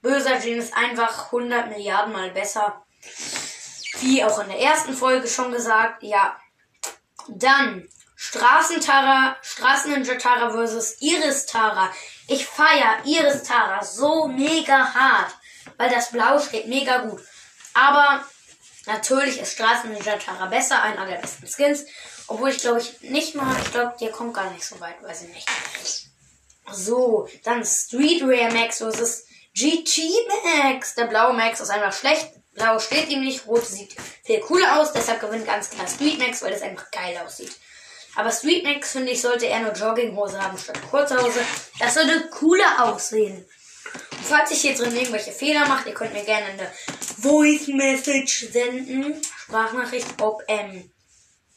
Böser 0.00 0.40
Jean 0.40 0.58
ist 0.58 0.74
einfach 0.74 1.26
100 1.26 1.68
Milliarden 1.68 2.12
mal 2.12 2.32
besser. 2.32 2.84
Wie 4.00 4.24
auch 4.24 4.40
in 4.40 4.48
der 4.48 4.58
ersten 4.58 4.92
Folge 4.92 5.28
schon 5.28 5.52
gesagt. 5.52 6.02
Ja. 6.02 6.36
Dann 7.28 7.88
Straßentara, 8.16 9.36
Straßenninja 9.40 10.16
Tara 10.16 10.50
versus 10.50 11.00
Iris 11.00 11.46
Tara. 11.46 11.92
Ich 12.26 12.44
feier 12.44 12.98
Iris 13.04 13.44
Tara 13.44 13.84
so 13.84 14.26
mega 14.26 14.94
hart, 14.94 15.32
weil 15.76 15.90
das 15.90 16.10
Blau 16.10 16.40
steht 16.40 16.66
mega 16.66 16.98
gut. 17.02 17.20
Aber 17.74 18.24
natürlich 18.86 19.40
ist 19.40 19.52
Straßenninja 19.52 20.16
Tara 20.16 20.46
besser, 20.46 20.82
einer 20.82 21.06
der 21.06 21.16
besten 21.16 21.46
Skins. 21.46 21.84
Obwohl 22.26 22.50
ich 22.50 22.58
glaube 22.58 22.80
ich 22.80 23.00
nicht 23.10 23.34
mal, 23.34 23.54
ich 23.62 23.72
glaube, 23.72 23.94
der 24.00 24.10
kommt 24.10 24.34
gar 24.34 24.50
nicht 24.52 24.64
so 24.64 24.78
weit, 24.80 25.02
weiß 25.02 25.22
ich 25.22 25.28
nicht. 25.28 25.48
So, 26.72 27.28
dann 27.44 27.64
Street 27.64 28.22
Rare 28.22 28.52
Max 28.52 28.78
versus 28.78 29.24
GG 29.54 30.10
Max. 30.44 30.94
Der 30.94 31.06
blaue 31.06 31.34
Max 31.34 31.60
ist 31.60 31.70
einfach 31.70 31.92
schlecht. 31.92 32.30
Blau 32.54 32.78
steht 32.78 33.08
ihm 33.08 33.24
nicht, 33.24 33.46
rot 33.46 33.66
sieht 33.66 33.96
viel 34.24 34.40
cooler 34.40 34.80
aus, 34.80 34.92
deshalb 34.92 35.20
gewinnt 35.20 35.46
ganz 35.46 35.70
klar 35.70 35.88
Street 35.88 36.18
Max, 36.18 36.42
weil 36.42 36.52
das 36.52 36.62
einfach 36.62 36.90
geil 36.90 37.18
aussieht. 37.24 37.52
Aber 38.14 38.30
Street 38.30 38.64
Max, 38.64 38.92
finde 38.92 39.12
ich, 39.12 39.22
sollte 39.22 39.46
eher 39.46 39.60
nur 39.60 39.72
Jogginghose 39.72 40.40
haben 40.40 40.58
statt 40.58 40.78
Kurzhose. 40.90 41.40
Das 41.78 41.96
würde 41.96 42.28
cooler 42.28 42.84
aussehen. 42.84 43.46
Falls 44.28 44.50
ich 44.50 44.60
hier 44.62 44.74
drin 44.74 44.94
irgendwelche 44.94 45.32
Fehler 45.32 45.66
mache, 45.68 45.88
ihr 45.90 45.94
könnt 45.94 46.12
mir 46.12 46.24
gerne 46.24 46.46
eine 46.46 46.70
Voice 47.20 47.68
Message 47.68 48.48
senden. 48.52 49.20
Sprachnachricht, 49.44 50.06
ob, 50.20 50.42
ähm, 50.48 50.90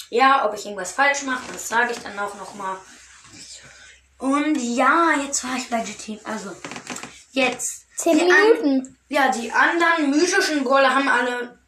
ja, 0.10 0.46
ob 0.46 0.54
ich 0.56 0.66
irgendwas 0.66 0.92
falsch 0.92 1.24
mache, 1.24 1.52
das 1.54 1.68
sage 1.70 1.94
ich 1.94 2.00
dann 2.00 2.18
auch 2.20 2.36
nochmal. 2.36 2.78
Und 4.18 4.56
ja, 4.58 5.12
jetzt 5.26 5.44
war 5.44 5.56
ich 5.58 5.70
bei 5.70 5.82
GT. 5.82 6.20
Also, 6.26 6.52
Jetzt. 7.32 7.86
Zehn 7.98 8.18
die 8.18 8.24
an- 8.32 8.62
Minuten. 8.62 8.98
ja, 9.10 9.30
die 9.30 9.52
anderen 9.52 10.10
mythischen 10.12 10.64
Brawler 10.64 10.94
haben 10.96 11.08
alle. 11.10 11.60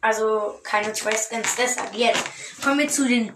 Also 0.00 0.60
keine 0.62 0.92
zwei 0.92 1.12
Skins. 1.16 1.56
Deshalb 1.56 1.94
jetzt 1.94 2.22
kommen 2.62 2.78
wir 2.78 2.88
zu 2.88 3.06
den 3.08 3.32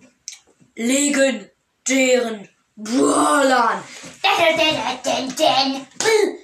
legendären 0.74 2.48
Brawlern. 2.76 3.82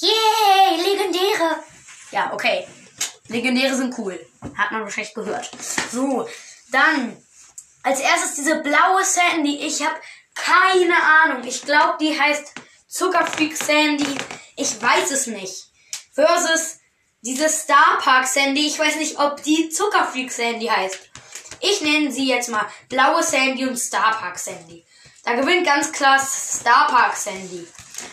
Yay, 0.00 0.82
legendäre. 0.82 1.62
Ja, 2.10 2.32
okay. 2.32 2.66
Legendäre 3.28 3.76
sind 3.76 3.96
cool. 3.98 4.18
Hat 4.56 4.72
man 4.72 4.82
wahrscheinlich 4.82 5.14
gehört. 5.14 5.50
So, 5.92 6.28
dann 6.72 7.16
als 7.82 8.00
erstes 8.00 8.34
diese 8.34 8.56
blaue 8.56 9.04
Sandy. 9.04 9.58
Ich 9.58 9.84
habe 9.84 9.96
keine 10.34 10.96
Ahnung. 11.02 11.44
Ich 11.44 11.62
glaube, 11.62 11.98
die 12.00 12.18
heißt 12.18 12.52
Zuckerfreak 12.88 13.56
Sandy. 13.56 14.16
Ich 14.56 14.80
weiß 14.80 15.10
es 15.12 15.26
nicht. 15.26 15.66
Versus 16.12 16.78
diese 17.22 17.48
Star 17.48 17.98
Park 17.98 18.26
Sandy. 18.26 18.66
Ich 18.66 18.78
weiß 18.78 18.96
nicht, 18.96 19.18
ob 19.18 19.42
die 19.42 19.68
Zuckerfreak 19.68 20.32
Sandy 20.32 20.66
heißt. 20.66 20.98
Ich 21.60 21.82
nenne 21.82 22.10
sie 22.10 22.26
jetzt 22.26 22.48
mal 22.48 22.66
blaue 22.88 23.22
Sandy 23.22 23.66
und 23.66 23.78
Star 23.78 24.12
Park 24.18 24.38
Sandy. 24.38 24.84
Da 25.24 25.34
gewinnt 25.34 25.66
ganz 25.66 25.92
klar 25.92 26.18
Star 26.18 26.86
Park 26.88 27.16
Sandy. 27.16 27.66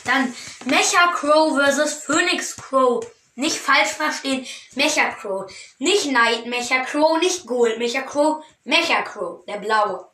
Dann 0.04 0.36
Mecha 0.66 1.08
Crow 1.14 1.56
versus 1.56 1.94
Phoenix 1.94 2.56
Crow. 2.56 3.06
Nicht 3.36 3.58
falsch 3.58 3.90
verstehen. 3.90 4.46
Mecha 4.76 5.12
Crow. 5.12 5.50
Nicht 5.78 6.08
Night 6.12 6.46
Mecha 6.48 6.84
Crow, 6.84 7.20
nicht 7.20 7.46
Gold 7.46 7.78
Mecha 7.78 8.02
Crow. 8.02 8.44
Mecha 8.64 9.02
Crow, 9.04 9.46
der 9.46 9.60
blaue. 9.60 10.08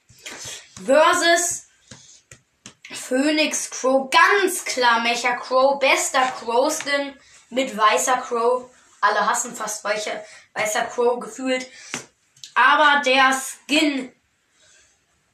Versus 0.86 1.64
Phoenix 2.92 3.70
Crow. 3.70 4.10
Ganz 4.10 4.66
klar 4.66 5.02
Mecha 5.02 5.36
Crow. 5.38 5.80
Bester 5.80 6.32
Crow 6.40 6.72
Skin 6.72 7.16
mit 7.50 7.76
weißer 7.76 8.18
Crow. 8.18 8.70
Alle 9.02 9.26
hassen 9.28 9.56
fast 9.56 9.84
weiche, 9.84 10.24
weißer 10.54 10.86
Crow 10.86 11.20
gefühlt. 11.20 11.70
Aber 12.56 13.02
der 13.04 13.34
Skin, 13.34 14.14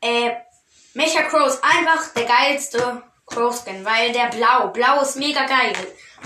äh, 0.01 0.31
Mecha 0.99 1.21
Crow 1.21 1.47
ist 1.47 1.63
einfach 1.63 2.13
der 2.13 2.25
geilste 2.25 3.01
Crow 3.25 3.55
Skin, 3.55 3.85
weil 3.85 4.11
der 4.11 4.27
Blau, 4.27 4.67
Blau 4.67 5.01
ist 5.01 5.15
mega 5.15 5.45
geil. 5.45 5.73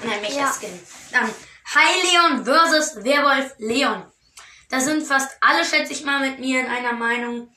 Und 0.01 0.11
ein 0.11 0.19
Mecha 0.19 0.39
Ja. 0.39 0.51
Skin. 0.51 0.87
Dann 1.11 1.29
High 1.75 2.03
Leon 2.11 2.43
versus 2.43 2.95
Werwolf 3.03 3.53
Leon. 3.59 4.03
Da 4.71 4.79
sind 4.79 5.05
fast 5.05 5.37
alle, 5.41 5.63
schätze 5.63 5.93
ich 5.93 6.03
mal, 6.03 6.21
mit 6.21 6.39
mir 6.39 6.61
in 6.61 6.65
einer 6.65 6.93
Meinung. 6.93 7.53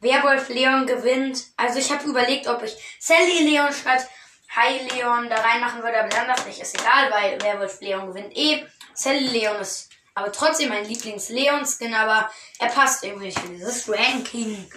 Werwolf 0.00 0.48
Leon 0.48 0.88
gewinnt. 0.88 1.44
Also 1.56 1.78
ich 1.78 1.92
habe 1.92 2.08
überlegt, 2.08 2.48
ob 2.48 2.64
ich 2.64 2.76
Sally 2.98 3.44
Leon 3.44 3.72
statt 3.72 4.08
High 4.56 4.92
Leon 4.92 5.30
da 5.30 5.36
reinmachen 5.36 5.84
würde, 5.84 6.00
aber 6.00 6.08
dann 6.08 6.26
dachte 6.26 6.48
ich, 6.50 6.60
ist 6.60 6.74
egal, 6.74 7.12
weil 7.12 7.40
Werwolf 7.42 7.80
Leon 7.80 8.08
gewinnt 8.08 8.36
eh. 8.36 8.66
Sally 8.92 9.28
Leon 9.28 9.60
ist 9.60 9.88
aber 10.16 10.32
trotzdem 10.32 10.70
mein 10.70 10.84
Lieblings-Leon-Skin, 10.84 11.94
aber 11.94 12.28
er 12.58 12.68
passt 12.70 13.04
irgendwie 13.04 13.26
nicht 13.26 13.38
für 13.38 13.48
dieses 13.50 13.88
Ranking. 13.88 14.68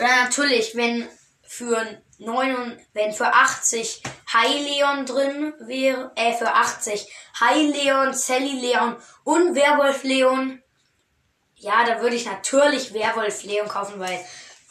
Oder 0.00 0.24
natürlich, 0.24 0.74
wenn 0.76 1.06
für 1.42 1.84
9, 2.18 2.80
wenn 2.94 3.12
für 3.12 3.34
80 3.34 4.02
High 4.32 4.60
Leon 4.62 5.04
drin 5.04 5.52
wäre, 5.60 6.10
äh, 6.16 6.32
für 6.32 6.54
80 6.54 7.06
High 7.38 7.74
Leon, 7.74 8.14
Sally 8.14 8.60
Leon 8.60 8.96
und 9.24 9.54
Werwolf 9.54 10.02
Leon, 10.02 10.62
ja, 11.56 11.84
da 11.84 12.00
würde 12.00 12.16
ich 12.16 12.24
natürlich 12.24 12.94
Werwolf 12.94 13.42
Leon 13.42 13.68
kaufen, 13.68 14.00
weil 14.00 14.18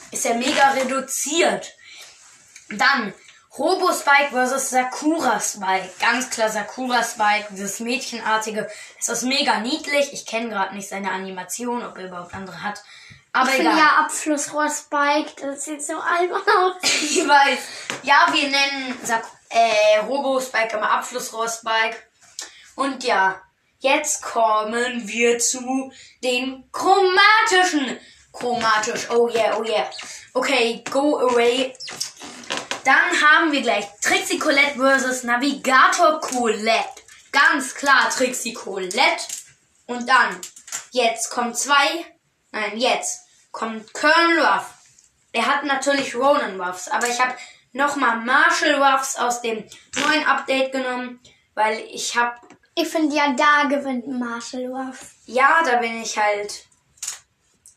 ist 0.10 0.26
ja 0.26 0.34
mega 0.34 0.72
reduziert. 0.72 1.74
Dann 2.72 3.14
Robo 3.56 3.92
Spike 3.94 4.32
versus 4.32 4.72
Sakura 4.72 5.40
Spike. 5.40 5.92
Ganz 6.00 6.32
klar 6.32 6.50
Sakura 6.50 7.04
Spike, 7.04 7.50
dieses 7.52 7.80
Mädchenartige. 7.80 8.68
Es 9.00 9.10
ist 9.10 9.24
mega 9.24 9.60
niedlich. 9.60 10.12
Ich 10.12 10.26
kenne 10.26 10.50
gerade 10.50 10.74
nicht 10.74 10.90
seine 10.90 11.12
Animation, 11.12 11.86
ob 11.86 11.98
er 11.98 12.08
überhaupt 12.08 12.34
andere 12.34 12.64
hat. 12.64 12.82
Aber 13.32 13.50
Ich 13.50 13.56
finde 13.58 13.72
ja 13.72 14.06
Abflussrohr 14.06 14.70
Spike, 14.70 15.34
das 15.42 15.66
sieht 15.66 15.84
so 15.84 15.98
albern 15.98 16.42
aus. 16.42 16.76
Ich 16.84 17.28
weiß. 17.28 17.60
Ja, 18.04 18.28
wir 18.32 18.50
nennen 18.50 18.98
Sak 19.04 19.24
äh, 19.50 20.00
Robo 20.00 20.40
Spike 20.40 20.78
immer 20.78 20.90
Abflussrohr 20.90 21.48
Spike. 21.48 21.98
Und 22.76 23.04
ja, 23.04 23.42
jetzt 23.80 24.22
kommen 24.22 25.08
wir 25.08 25.40
zu 25.40 25.92
den 26.24 26.70
chromatischen. 26.72 28.00
Chromatisch. 28.32 29.10
Oh 29.10 29.28
yeah, 29.28 29.58
oh 29.58 29.64
yeah. 29.64 29.90
Okay, 30.34 30.84
go 30.90 31.20
away. 31.20 31.74
Dann 32.86 33.22
haben 33.22 33.52
wir 33.52 33.62
gleich 33.62 33.86
Trixie 34.02 34.40
Colette 34.40 34.78
versus 34.78 35.24
Navigator 35.24 36.20
Colette. 36.22 37.02
Ganz 37.32 37.76
klar 37.76 38.10
Trixie 38.10 38.54
Colette. 38.54 39.24
Und 39.88 40.08
dann, 40.08 40.40
jetzt 40.92 41.32
kommt 41.32 41.58
zwei, 41.58 42.06
nein, 42.52 42.78
jetzt 42.78 43.22
kommt 43.52 43.94
Colonel 43.94 44.40
Ruff. 44.46 44.74
Er 45.32 45.46
hat 45.46 45.64
natürlich 45.64 46.16
Ronan 46.16 46.60
Ruffs, 46.60 46.88
aber 46.88 47.08
ich 47.08 47.20
habe 47.20 47.34
nochmal 47.74 48.18
Marshall 48.18 48.82
Ruffs 48.82 49.16
aus 49.16 49.42
dem 49.42 49.64
neuen 49.96 50.26
Update 50.26 50.72
genommen, 50.72 51.20
weil 51.54 51.80
ich 51.92 52.16
habe, 52.16 52.36
Ich 52.76 52.88
finde 52.88 53.16
ja, 53.16 53.34
da 53.34 53.68
gewinnt 53.68 54.08
Marshall 54.08 54.68
Ruff. 54.68 55.12
ja, 55.26 55.62
da 55.64 55.78
bin 55.78 56.02
ich 56.02 56.18
halt 56.18 56.66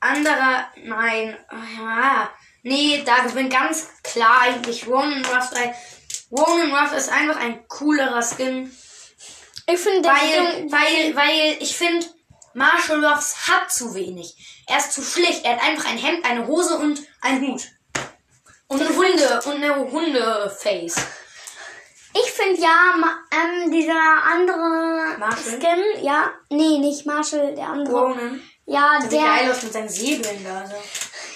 anderer, 0.01 0.67
nein, 0.83 1.37
ja, 1.79 2.31
nee, 2.63 3.03
da 3.05 3.19
gewinnt 3.21 3.53
ganz 3.53 3.89
klar 4.03 4.43
eigentlich 4.43 4.87
Ronan 4.87 5.25
Ruff, 5.27 5.51
weil 5.53 5.75
Ronan 6.31 6.75
Ruff 6.75 6.93
ist 6.97 7.11
einfach 7.11 7.37
ein 7.41 7.67
coolerer 7.69 8.23
Skin. 8.23 8.75
Ich 9.67 9.79
finde, 9.79 10.09
Weil, 10.09 10.71
weil, 10.73 11.15
weil 11.17 11.57
ich 11.61 11.77
finde, 11.77 12.07
Marshall 12.55 13.05
Ruffs 13.05 13.49
hat 13.49 13.71
zu 13.71 13.95
wenig. 13.95 14.65
Er 14.67 14.79
ist 14.79 14.93
zu 14.93 15.03
schlicht. 15.03 15.45
Er 15.45 15.57
hat 15.57 15.63
einfach 15.63 15.91
ein 15.91 15.99
Hemd, 15.99 16.25
eine 16.25 16.47
Hose 16.47 16.77
und 16.77 17.03
einen 17.21 17.47
Hut. 17.47 17.63
Und 18.69 18.81
eine 18.81 18.97
Hunde, 18.97 19.41
und 19.45 19.55
eine 19.55 19.77
Hundeface. 19.91 20.97
Ich 22.15 22.31
finde 22.33 22.61
ja, 22.61 22.95
ähm, 23.31 23.71
dieser 23.71 23.95
andere 23.95 25.19
Marshall? 25.19 25.61
Skin, 25.61 26.05
ja, 26.05 26.31
nee, 26.51 26.79
nicht 26.79 27.07
Marshall, 27.07 27.55
der 27.55 27.69
andere. 27.69 27.95
Ronan. 27.95 28.43
Ja, 28.67 28.99
geil 28.99 29.09
der, 29.11 29.53
aus 29.53 29.63
mit 29.63 29.73
seinen 29.73 29.89
Säbeln 29.89 30.45
da. 30.45 30.67
So. 30.67 30.75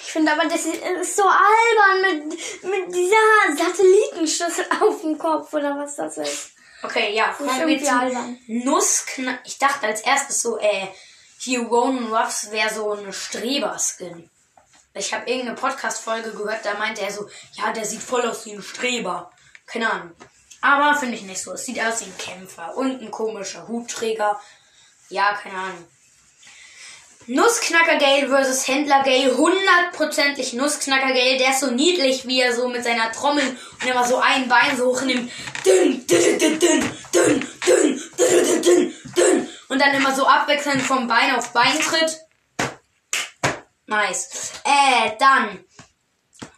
ich 0.01 0.11
finde 0.11 0.31
aber, 0.31 0.45
das 0.45 0.65
ist, 0.65 1.15
so 1.15 1.23
albern 1.23 2.25
mit, 2.29 2.63
mit 2.63 2.95
dieser 2.95 3.65
Satellitenschüssel 3.65 4.65
auf 4.81 5.01
dem 5.01 5.17
Kopf 5.17 5.53
oder 5.53 5.77
was 5.77 5.95
das 5.95 6.17
ist. 6.17 6.51
Okay, 6.83 7.13
ja, 7.15 7.33
kommen 7.33 7.67
wir 7.67 7.83
zu. 7.83 8.37
Nussknacker. 8.47 9.39
Ich 9.45 9.57
dachte 9.57 9.87
als 9.87 10.01
erstes 10.01 10.41
so, 10.41 10.57
äh, 10.59 10.87
hier 11.39 11.61
Ronan 11.61 12.13
Ruffs 12.13 12.51
wäre 12.51 12.73
so 12.73 12.91
eine 12.91 13.13
Streber-Skin. 13.13 14.29
Ich 14.93 15.13
habe 15.13 15.29
irgendeine 15.29 15.55
Podcast-Folge 15.55 16.31
gehört, 16.31 16.65
da 16.65 16.73
meinte 16.75 17.01
er 17.01 17.11
so, 17.11 17.29
ja, 17.53 17.71
der 17.71 17.85
sieht 17.85 18.01
voll 18.01 18.27
aus 18.27 18.45
wie 18.45 18.53
ein 18.53 18.63
Streber. 18.63 19.31
Keine 19.67 19.91
Ahnung. 19.91 20.11
Aber 20.61 20.97
finde 20.97 21.15
ich 21.15 21.21
nicht 21.21 21.41
so. 21.41 21.53
Es 21.53 21.65
sieht 21.65 21.79
aus 21.79 22.01
wie 22.01 22.05
ein 22.05 22.17
Kämpfer 22.17 22.75
und 22.75 23.01
ein 23.01 23.11
komischer 23.11 23.67
Hutträger. 23.67 24.39
Ja, 25.09 25.33
keine 25.33 25.55
Ahnung. 25.55 25.87
Nussknacker 27.27 27.97
Gale 27.97 28.27
versus 28.29 28.67
Händler 28.67 29.03
Gale. 29.03 29.37
Hundertprozentig 29.37 30.53
Nussknacker 30.53 31.13
Gale. 31.13 31.37
Der 31.37 31.51
ist 31.51 31.59
so 31.59 31.71
niedlich, 31.71 32.25
wie 32.25 32.41
er 32.41 32.55
so 32.55 32.69
mit 32.69 32.83
seiner 32.83 33.11
Trommel 33.11 33.43
und 33.81 33.87
immer 33.87 34.07
so 34.07 34.17
ein 34.17 34.47
Bein 34.47 34.77
so 34.77 34.85
hochnimmt. 34.87 35.29
Dünn, 35.65 36.07
dünn, 36.07 36.39
dünn, 36.39 36.59
dünn, 36.59 36.59
dünn, 36.59 36.89
dünn, 37.13 37.47
dünn, 37.67 38.01
dünn, 38.17 38.61
dünn. 38.61 38.93
Und 39.69 39.79
dann 39.81 39.93
immer 39.93 40.15
so 40.15 40.25
abwechselnd 40.25 40.81
vom 40.81 41.07
Bein 41.07 41.35
auf 41.35 41.51
Bein 41.51 41.77
tritt. 41.79 42.19
Nice. 43.85 44.51
Äh, 44.63 45.11
dann. 45.19 45.63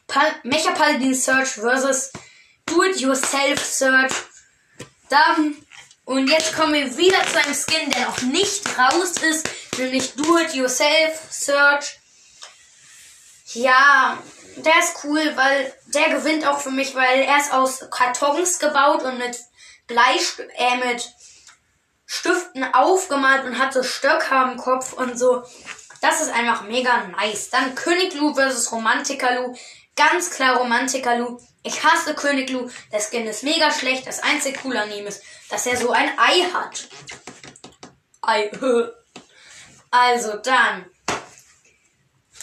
Pal 0.07 0.33
Mecha 0.43 0.71
Paladin 0.71 1.13
Search 1.13 1.49
versus 1.49 2.11
Do-It-Yourself 2.65 3.63
Search. 3.63 4.13
Dann. 5.09 5.55
Und 6.05 6.27
jetzt 6.27 6.55
kommen 6.55 6.73
wir 6.73 6.97
wieder 6.97 7.23
zu 7.27 7.39
einem 7.39 7.53
Skin, 7.53 7.91
der 7.91 8.07
noch 8.07 8.21
nicht 8.23 8.65
raus 8.77 9.11
ist, 9.21 9.47
nämlich 9.77 10.15
Do-It-Yourself 10.15 11.21
Search. 11.29 11.99
Ja, 13.53 14.17
der 14.57 14.79
ist 14.79 15.03
cool, 15.03 15.21
weil 15.35 15.73
der 15.87 16.09
gewinnt 16.09 16.45
auch 16.47 16.59
für 16.59 16.71
mich, 16.71 16.95
weil 16.95 17.21
er 17.21 17.37
ist 17.37 17.51
aus 17.53 17.85
Kartons 17.91 18.59
gebaut 18.59 19.03
und 19.03 19.17
mit 19.17 19.39
Bleistift, 19.87 20.49
äh, 20.55 20.77
mit 20.77 21.07
Stiften 22.11 22.63
aufgemalt 22.73 23.45
und 23.45 23.59
hat 23.59 23.71
so 23.71 23.83
Stöcke 23.83 24.31
am 24.31 24.57
Kopf 24.57 24.93
und 24.93 25.19
so. 25.19 25.43
Das 26.01 26.21
ist 26.21 26.33
einfach 26.33 26.63
mega 26.63 27.05
nice. 27.05 27.51
Dann 27.51 27.75
König 27.75 28.15
Lu 28.15 28.33
versus 28.33 28.71
Romantiker 28.71 29.35
Lu. 29.35 29.55
Ganz 29.95 30.31
klar 30.31 30.57
Romantiker 30.57 31.17
Lu. 31.17 31.39
Ich 31.61 31.83
hasse 31.83 32.15
König 32.15 32.49
Lu. 32.49 32.67
Der 32.91 32.99
Skin 32.99 33.27
ist 33.27 33.43
mega 33.43 33.71
schlecht. 33.71 34.07
Das 34.07 34.23
einzige 34.23 34.57
coole 34.57 34.81
an 34.81 34.91
ihm 34.91 35.05
ist, 35.05 35.21
dass 35.51 35.67
er 35.67 35.77
so 35.77 35.91
ein 35.91 36.09
Ei 36.17 36.47
hat. 36.51 36.87
Ei. 38.23 38.51
Also 39.91 40.37
dann. 40.37 40.85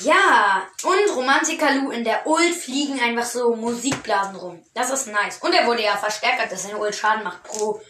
Ja, 0.01 0.67
und 0.83 1.15
Romantiker 1.15 1.75
Lou 1.77 1.93
in 1.93 2.03
der 2.03 2.27
Ult 2.27 2.55
fliegen 2.55 3.01
einfach 3.01 3.25
so 3.25 3.55
Musikblasen 3.55 4.35
rum. 4.35 4.65
Das 4.75 4.91
ist 4.91 5.07
nice. 5.07 5.39
Und 5.39 5.55
er 5.55 5.65
wurde 5.65 5.85
ja 5.85 5.97
verstärkt, 5.97 6.51
dass 6.51 6.65
seine 6.65 6.79
Ult 6.79 6.97
Schaden 6.97 7.23
macht 7.23 7.45
pro. 7.45 7.81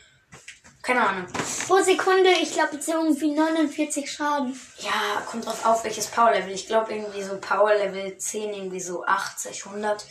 Keine 0.86 1.00
Ahnung. 1.08 1.26
Pro 1.66 1.82
Sekunde, 1.82 2.30
ich 2.40 2.52
glaube, 2.52 2.76
jetzt 2.76 2.86
irgendwie 2.88 3.32
49 3.32 4.08
Schaden. 4.10 4.58
Ja, 4.78 5.20
kommt 5.28 5.44
drauf 5.44 5.64
auf, 5.66 5.82
welches 5.82 6.06
Power-Level. 6.06 6.52
Ich 6.52 6.68
glaube 6.68 6.94
irgendwie 6.94 7.22
so 7.24 7.36
Power-Level 7.38 8.16
10, 8.16 8.54
irgendwie 8.54 8.80
so 8.80 9.04
80, 9.04 9.64
100. 9.66 10.04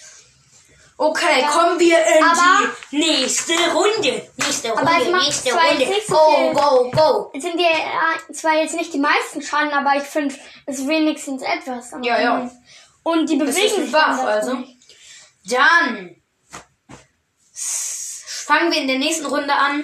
Okay, 0.98 1.42
Ja. 1.42 1.48
kommen 1.50 1.80
wir 1.80 1.98
in 1.98 2.24
Aber- 2.24 2.70
die 2.92 2.98
nächste 2.98 3.54
Runde. 3.74 4.30
Nächste 4.38 4.72
Aber 4.78 4.82
Runde, 4.92 5.06
es 5.06 5.12
macht 5.12 5.24
nächste 5.26 5.50
zwar 5.52 5.66
Runde. 5.68 5.82
jetzt 5.84 5.90
nicht 5.90 6.08
so 6.08 6.16
Go, 6.16 6.52
go, 6.54 6.92
go. 6.92 7.32
Jetzt 7.34 7.44
sind 7.44 7.58
die 7.60 7.64
äh, 7.64 8.34
zwar 8.34 8.54
jetzt 8.56 8.76
nicht 8.76 8.94
die 8.94 9.00
meisten 9.00 9.42
Schaden, 9.42 9.72
aber 9.72 9.96
ich 9.96 10.04
finde 10.04 10.36
es 10.66 10.80
ist 10.80 10.88
wenigstens 10.88 11.42
etwas. 11.42 11.92
Ja, 12.02 12.20
ja. 12.20 12.52
Und 13.04 13.30
die 13.30 13.36
bewegen 13.38 13.54
sich 13.84 13.92
dann 13.92 14.20
also. 14.20 14.58
Dann 15.50 16.16
fangen 17.54 18.72
wir 18.72 18.82
in 18.82 18.88
der 18.88 19.00
nächsten 19.00 19.26
Runde 19.26 19.54
an. 19.54 19.84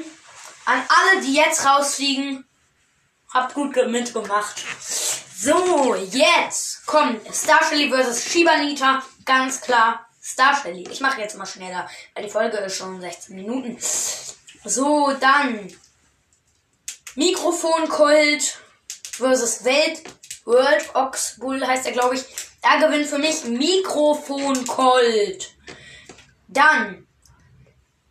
An 0.72 0.84
alle, 0.88 1.22
die 1.22 1.34
jetzt 1.34 1.66
rausfliegen, 1.66 2.46
habt 3.34 3.54
gut 3.54 3.74
ge- 3.74 3.88
mitgemacht. 3.88 4.64
So, 5.38 5.96
jetzt 5.96 6.86
kommt 6.86 7.34
Star 7.36 7.60
Shelly 7.68 7.90
vs. 7.92 8.32
Shibanita. 8.32 9.04
Ganz 9.26 9.60
klar 9.60 10.06
Star 10.24 10.56
Shelly. 10.56 10.88
Ich 10.90 11.02
mache 11.02 11.20
jetzt 11.20 11.36
mal 11.38 11.46
schneller, 11.46 11.90
weil 12.14 12.24
die 12.24 12.30
Folge 12.30 12.58
ist 12.58 12.78
schon 12.78 13.02
16 13.02 13.36
Minuten. 13.36 13.78
So, 14.64 15.12
dann 15.20 15.70
Mikrofon 17.16 17.90
Colt 17.90 18.58
versus 19.12 19.64
Welt 19.66 20.02
World 20.46 20.96
Ox 20.96 21.38
Bull 21.38 21.66
heißt 21.66 21.86
er, 21.86 21.92
glaube 21.92 22.16
ich. 22.16 22.24
Da 22.62 22.78
gewinnt 22.78 23.08
für 23.08 23.18
mich 23.18 23.44
Mikrofon 23.44 24.66
Colt. 24.68 25.54
Dann 26.48 27.08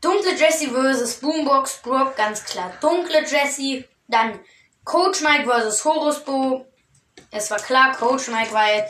Dunkle 0.00 0.34
Jessie 0.34 0.68
versus 0.68 1.16
Boombox 1.16 1.78
Brock, 1.82 2.16
ganz 2.16 2.44
klar. 2.44 2.72
Dunkle 2.80 3.24
Jessie. 3.24 3.84
Dann 4.08 4.40
Coach 4.84 5.20
Mike 5.20 5.44
versus 5.44 5.84
Horus 5.84 6.20
Bo. 6.20 6.66
Es 7.30 7.50
war 7.50 7.58
klar, 7.58 7.94
Coach 7.96 8.28
Mike, 8.28 8.52
weil 8.52 8.88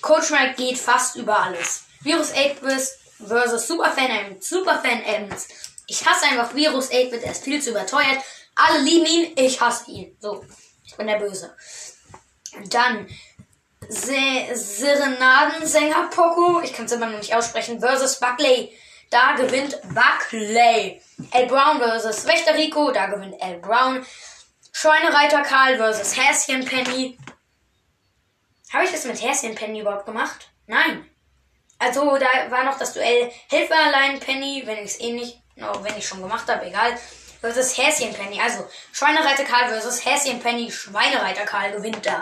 Coach 0.00 0.30
Mike 0.30 0.54
geht 0.56 0.78
fast 0.78 1.16
über 1.16 1.38
alles. 1.38 1.84
Virus 2.00 2.32
8-Bit 2.32 2.88
versus 3.26 3.66
Superfan 3.66 4.10
Ems. 4.10 4.48
Superfan 4.48 5.02
Ems. 5.04 5.48
Ich 5.86 6.04
hasse 6.04 6.26
einfach 6.26 6.54
Virus 6.54 6.90
8-Bit, 6.90 7.22
er 7.22 7.32
ist 7.32 7.44
viel 7.44 7.62
zu 7.62 7.70
überteuert. 7.70 8.18
Alle 8.54 8.80
lieben 8.80 9.06
ihn, 9.06 9.32
ich 9.36 9.60
hasse 9.60 9.90
ihn. 9.90 10.16
So, 10.20 10.44
ich 10.84 10.96
bin 10.96 11.06
der 11.06 11.18
Böse. 11.18 11.56
Dann 12.68 13.08
Se 13.88 14.48
Serenadensänger 14.54 16.08
Poco, 16.10 16.60
ich 16.62 16.72
kann 16.72 16.86
es 16.86 16.92
immer 16.92 17.06
noch 17.06 17.18
nicht 17.18 17.34
aussprechen, 17.34 17.80
versus 17.80 18.18
Buckley. 18.18 18.76
Da 19.12 19.32
gewinnt 19.32 19.78
Buckley. 19.94 21.02
L. 21.32 21.46
Brown 21.46 21.78
versus 21.78 22.26
Wächter 22.26 22.54
Rico, 22.54 22.90
da 22.92 23.06
gewinnt 23.06 23.34
L. 23.42 23.58
Brown. 23.58 24.06
Schweinereiter 24.72 25.42
Karl 25.42 25.76
versus 25.76 26.16
Häschen 26.16 26.64
Penny. 26.64 27.18
Habe 28.72 28.84
ich 28.84 28.90
das 28.90 29.04
mit 29.04 29.22
Häschen 29.22 29.54
Penny 29.54 29.80
überhaupt 29.80 30.06
gemacht? 30.06 30.48
Nein. 30.66 31.06
Also 31.78 32.16
da 32.16 32.50
war 32.50 32.64
noch 32.64 32.78
das 32.78 32.94
Duell 32.94 33.30
Hilfe 33.50 33.74
allein 33.74 34.18
Penny, 34.18 34.62
wenn 34.64 34.78
ich 34.78 34.92
es 34.92 35.00
eh 35.00 35.12
nicht, 35.12 35.42
no, 35.56 35.84
wenn 35.84 35.98
ich 35.98 36.08
schon 36.08 36.22
gemacht 36.22 36.48
habe, 36.48 36.64
egal. 36.64 36.98
Versus 37.42 37.76
Häschen 37.76 38.14
Penny. 38.14 38.40
Also 38.40 38.66
Schweinereiter 38.92 39.44
Karl 39.44 39.68
versus 39.68 40.06
Häschen 40.06 40.40
Penny. 40.40 40.72
Schweinereiter 40.72 41.44
Karl 41.44 41.72
gewinnt 41.72 42.06
da. 42.06 42.18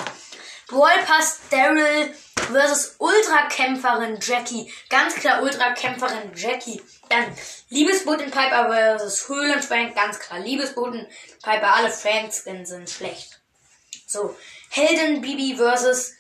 Brawl 0.70 1.02
Pass 1.04 1.40
Daryl 1.50 2.14
versus 2.52 2.94
Ultrakämpferin 2.98 4.20
Jackie. 4.20 4.72
Ganz 4.88 5.16
klar 5.16 5.42
Ultrakämpferin 5.42 6.30
Jackie. 6.36 6.80
Dann 7.08 7.26
Liebesboten 7.70 8.30
Piper 8.30 8.68
versus 8.68 9.28
Höhlenfrank. 9.28 9.96
Ganz 9.96 10.20
klar 10.20 10.38
Liebesboten 10.38 11.08
Piper. 11.42 11.74
Alle 11.74 11.90
Frank-Skins 11.90 12.68
sind 12.68 12.88
schlecht. 12.88 13.40
So. 14.06 14.36
Helden 14.70 15.20
Bibi 15.20 15.56
versus 15.56 16.12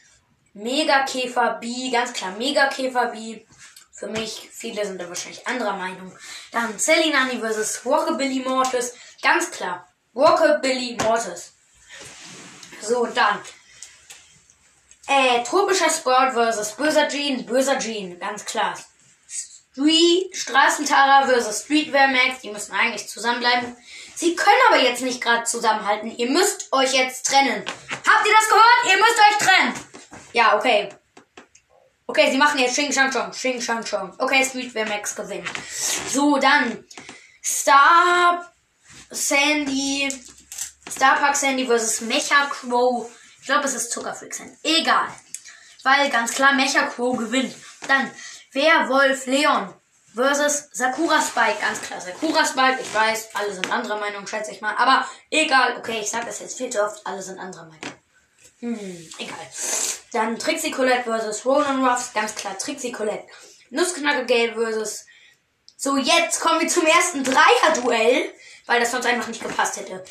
Megakäfer 0.52 1.58
B. 1.60 1.92
Ganz 1.92 2.12
klar 2.12 2.32
Megakäfer 2.32 3.06
B. 3.06 3.46
Für 3.92 4.08
mich, 4.08 4.48
viele 4.50 4.84
sind 4.84 5.00
da 5.00 5.08
wahrscheinlich 5.08 5.46
anderer 5.46 5.76
Meinung. 5.76 6.12
Dann 6.50 6.76
Sally 6.76 7.10
Nani 7.10 7.38
versus 7.38 7.86
Walkabilly 7.86 8.40
Mortis. 8.40 8.94
Ganz 9.22 9.52
klar. 9.52 9.86
Walkabilly 10.12 10.96
Mortis. 11.00 11.52
So, 12.82 13.06
dann 13.06 13.38
äh, 15.06 15.42
tropischer 15.42 15.90
Sport 15.90 16.32
versus 16.34 16.72
böser 16.72 17.08
Jean, 17.08 17.44
böser 17.46 17.78
Jean, 17.78 18.18
ganz 18.18 18.44
klar. 18.44 18.74
Street, 19.28 20.36
Straßentara 20.36 21.26
versus 21.26 21.62
Streetwear 21.62 22.08
Max, 22.08 22.40
die 22.42 22.50
müssen 22.50 22.72
eigentlich 22.72 23.08
zusammenbleiben. 23.08 23.76
Sie 24.14 24.34
können 24.36 24.60
aber 24.68 24.82
jetzt 24.82 25.02
nicht 25.02 25.22
gerade 25.22 25.44
zusammenhalten. 25.44 26.14
Ihr 26.16 26.30
müsst 26.30 26.72
euch 26.72 26.92
jetzt 26.92 27.26
trennen. 27.26 27.64
Habt 27.64 28.26
ihr 28.26 28.32
das 28.32 28.48
gehört? 28.48 28.90
Ihr 28.90 28.96
müsst 28.96 29.18
euch 29.18 29.48
trennen. 29.48 29.74
Ja, 30.32 30.56
okay. 30.56 30.90
Okay, 32.06 32.30
sie 32.30 32.38
machen 32.38 32.58
jetzt 32.58 32.72
Xing 32.72 32.92
Shang 32.92 33.10
Chong. 33.10 33.30
Xing 33.30 33.60
Shang 33.60 33.84
Chong. 33.84 34.12
Okay, 34.18 34.44
Streetwear 34.44 34.86
Max 34.86 35.14
gewinnt. 35.14 35.48
So, 36.08 36.36
dann 36.38 36.84
Star 37.42 38.52
Sandy. 39.10 40.08
Starpark 40.92 41.36
Sandy 41.36 41.66
versus 41.66 42.00
Mecha 42.02 42.46
Crow. 42.50 43.08
Ich 43.40 43.46
glaube, 43.46 43.64
es 43.64 43.74
ist 43.74 43.90
Zuckerfreak 43.90 44.34
Sandy. 44.34 44.56
Egal. 44.62 45.08
Weil 45.82 46.10
ganz 46.10 46.32
klar 46.32 46.52
Mecha 46.52 46.86
Crow 46.86 47.16
gewinnt. 47.16 47.54
Dann 47.88 48.10
Werwolf 48.52 49.26
Leon 49.26 49.72
versus 50.14 50.68
Sakura 50.72 51.20
Spike. 51.22 51.60
Ganz 51.60 51.80
klar 51.80 52.00
Sakura 52.00 52.44
Spike. 52.44 52.78
Ich 52.80 52.94
weiß, 52.94 53.30
alle 53.34 53.52
sind 53.52 53.72
anderer 53.72 53.98
Meinung, 53.98 54.26
schätze 54.26 54.52
ich 54.52 54.60
mal. 54.60 54.74
Aber 54.76 55.06
egal. 55.30 55.78
Okay, 55.78 56.00
ich 56.00 56.10
sage 56.10 56.26
das 56.26 56.40
jetzt 56.40 56.58
viel 56.58 56.70
zu 56.70 56.82
oft. 56.82 57.06
Alle 57.06 57.22
sind 57.22 57.38
anderer 57.38 57.64
Meinung. 57.64 57.94
Hm, 58.60 59.08
egal. 59.18 59.46
Dann 60.12 60.38
Trixie 60.38 60.70
Colette 60.70 61.04
versus 61.04 61.44
Ronan 61.46 61.84
Ruffs. 61.84 62.12
Ganz 62.12 62.34
klar 62.34 62.58
Trixie 62.58 62.92
Colette. 62.92 63.26
Nussknacker 63.70 64.24
Gale 64.24 64.52
versus 64.52 65.06
so, 65.82 65.96
jetzt 65.96 66.40
kommen 66.40 66.60
wir 66.60 66.68
zum 66.68 66.84
ersten 66.84 67.24
Dreier-Duell, 67.24 68.34
weil 68.66 68.80
das 68.80 68.90
sonst 68.90 69.06
einfach 69.06 69.28
nicht 69.28 69.42
gepasst 69.42 69.78
hätte. 69.78 70.04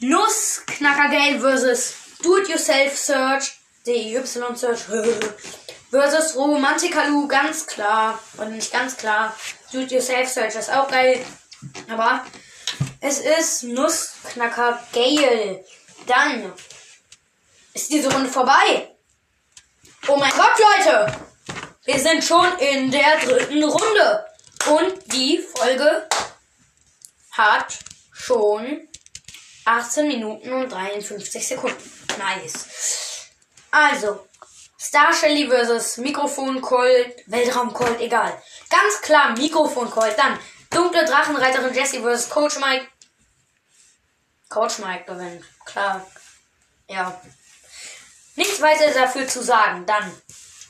Nussknacker 0.00 1.10
Gale 1.10 1.40
versus 1.40 1.92
Do-It-Yourself 2.22 2.96
Search, 2.96 3.52
DIY 3.86 4.24
Search, 4.24 4.80
versus 5.90 6.36
Romantica 6.36 7.04
Lu, 7.06 7.28
ganz 7.28 7.66
klar. 7.66 8.18
Und 8.38 8.52
nicht 8.52 8.72
ganz 8.72 8.96
klar. 8.96 9.36
Do-It-Yourself 9.72 10.28
Search 10.28 10.54
ist 10.54 10.70
auch 10.70 10.88
geil. 10.88 11.24
Aber 11.90 12.24
es 13.00 13.20
ist 13.20 13.64
Nussknacker 13.64 14.82
Gale. 14.92 15.64
Dann 16.06 16.52
ist 17.74 17.90
diese 17.90 18.12
Runde 18.12 18.28
vorbei. 18.28 18.90
Oh 20.08 20.16
mein 20.16 20.32
Gott, 20.32 20.58
Leute! 20.58 21.12
Wir 21.84 21.98
sind 21.98 22.24
schon 22.24 22.46
in 22.58 22.90
der 22.90 23.18
dritten 23.18 23.62
Runde. 23.64 24.26
Und 24.70 25.12
die 25.12 25.38
Folge 25.38 26.08
hat 27.32 27.78
schon 28.12 28.88
18 29.64 30.08
Minuten 30.08 30.52
und 30.52 30.70
53 30.70 31.46
Sekunden. 31.46 31.90
Nice. 32.18 33.28
Also, 33.70 34.26
Star 34.78 35.12
Shelly 35.12 35.46
versus 35.48 35.96
Mikrofon 35.98 36.60
Colt, 36.60 37.22
Weltraum 37.26 37.72
Colt, 37.72 38.00
egal. 38.00 38.36
Ganz 38.68 39.00
klar 39.00 39.36
Mikrofon 39.36 39.88
Colt. 39.90 40.14
Dann 40.18 40.38
Dunkle 40.70 41.04
Drachenreiterin 41.04 41.74
Jessie 41.74 42.00
versus 42.00 42.28
Coach 42.28 42.58
Mike. 42.58 42.86
Coach 44.48 44.78
Mike 44.78 45.04
gewinnt. 45.04 45.44
Klar. 45.64 46.06
Ja. 46.88 47.20
Nichts 48.34 48.60
weiter 48.60 48.90
dafür 48.92 49.28
zu 49.28 49.42
sagen. 49.42 49.86
Dann 49.86 50.12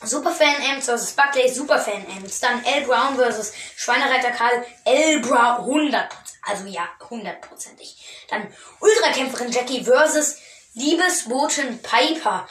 Superfan 0.05 0.63
Ems 0.63 0.87
versus 0.87 1.13
Buckley 1.13 1.49
Superfan 1.49 2.07
Ems. 2.17 2.41
Dann 2.41 2.65
L. 2.65 2.87
Brown 2.87 3.17
versus 3.17 3.53
Schweinereiter 3.77 4.31
Karl 4.31 4.65
L. 4.85 5.21
Brown 5.21 5.67
100%. 5.67 6.09
Also 6.43 6.67
ja, 6.67 6.89
hundertprozentig. 7.09 8.27
Dann 8.29 8.53
Ultrakämpferin 8.81 9.53
Jackie 9.53 9.85
versus 9.85 10.39
Liebesbotin 10.75 11.81
Piper. 11.83 12.49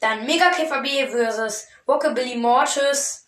Dann 0.00 0.24
Megakäfer 0.26 0.80
B 0.80 1.06
versus 1.08 1.66
Rockabilly 1.86 2.36
Mortis. 2.36 3.26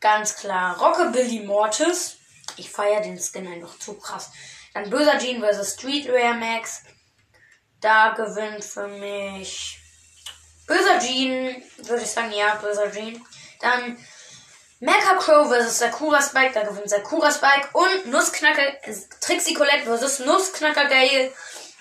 Ganz 0.00 0.36
klar. 0.36 0.78
Rockabilly 0.78 1.40
Mortis. 1.40 2.18
Ich 2.56 2.70
feiere 2.70 3.00
den 3.00 3.18
Skin 3.18 3.46
einfach 3.46 3.78
zu 3.78 3.94
krass. 3.94 4.30
Dann 4.74 4.90
Böser 4.90 5.18
Jean 5.18 5.40
versus 5.40 5.74
Streetwear 5.74 6.34
Max. 6.34 6.82
Da 7.80 8.10
gewinnt 8.10 8.64
für 8.64 8.88
mich 8.88 9.78
Böser 10.66 10.98
Jean, 10.98 11.62
würde 11.78 12.02
ich 12.02 12.10
sagen, 12.10 12.32
ja, 12.32 12.56
böser 12.56 12.90
Jean. 12.90 13.24
Dann 13.60 13.96
Mecha 14.80 15.14
Crow 15.14 15.48
vs. 15.48 15.78
Sakura 15.78 16.20
Spike, 16.20 16.52
da 16.52 16.62
gewinnt 16.62 16.90
Sakura 16.90 17.30
Spike. 17.30 17.68
Und 17.72 18.06
Nussknacker, 18.06 18.74
Trixie 19.20 19.54
Colette 19.54 19.86
vs. 19.86 20.20
Nussknacker 20.20 20.86
Gale. 20.86 21.32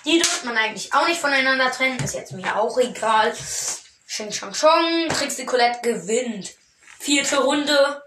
Die 0.06 0.19
dürfte 0.19 0.45
man 0.45 0.58
eigentlich 0.58 0.93
auch 0.93 1.08
nicht 1.08 1.19
voneinander 1.19 1.71
trennen, 1.71 2.00
ist 2.04 2.13
jetzt 2.13 2.32
mir 2.32 2.56
auch 2.56 2.78
egal. 2.78 3.34
Xing 4.08 4.32
Shang 4.32 4.54
Chong, 4.54 5.10
Trixie 5.10 5.45
Colette 5.45 5.80
gewinnt. 5.82 6.54
Vierte 7.00 7.38
Runde. 7.38 8.02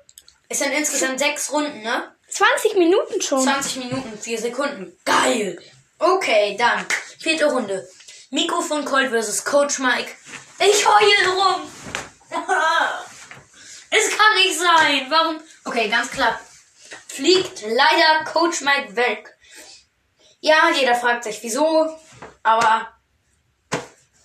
Es 0.49 0.61
sind 0.61 0.73
insgesamt 0.73 1.19
sechs 1.19 1.53
Runden, 1.53 1.83
ne? 1.83 2.13
20 2.29 2.77
Minuten 2.77 3.21
schon. 3.21 3.43
20 3.43 3.77
Minuten, 3.77 4.19
4 4.19 4.39
Sekunden. 4.39 4.97
Geil. 5.05 5.59
Okay, 5.99 6.57
dann. 6.59 6.87
Vierte 7.19 7.47
Runde. 7.47 7.89
Mikrofon 8.31 8.85
Colt 8.85 9.11
versus 9.11 9.45
Coach 9.45 9.79
Mike. 9.79 10.13
Ich 10.59 10.87
heule 10.87 11.29
rum. 11.35 11.71
es 13.91 14.17
kann 14.17 14.35
nicht 14.35 14.59
sein. 14.59 15.07
Warum? 15.09 15.41
Okay, 15.65 15.89
ganz 15.89 16.11
klar. 16.11 16.39
Fliegt 17.07 17.63
leider 17.63 18.25
Coach 18.25 18.61
Mike 18.63 18.97
weg. 18.97 19.37
Ja, 20.41 20.71
jeder 20.71 20.95
fragt 20.95 21.25
sich 21.25 21.43
wieso. 21.43 21.97
Aber 22.43 22.89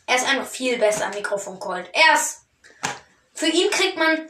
er 0.06 0.16
ist 0.16 0.28
einfach 0.28 0.48
viel 0.48 0.78
besser, 0.78 1.10
Mikrofon 1.10 1.60
Colt. 1.60 1.90
Er 1.94 2.16
ist. 2.16 2.42
Für 3.34 3.48
ihn 3.48 3.70
kriegt 3.72 3.98
man 3.98 4.30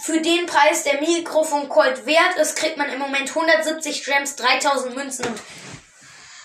für 0.00 0.20
den 0.20 0.46
Preis, 0.46 0.84
der 0.84 1.00
Mikrofon 1.00 1.68
Colt 1.68 2.06
wert 2.06 2.36
ist, 2.36 2.56
kriegt 2.56 2.78
man 2.78 2.88
im 2.90 2.98
Moment 2.98 3.28
170 3.28 4.04
Gems, 4.04 4.36
3000 4.36 4.94
Münzen 4.94 5.26
und 5.26 5.40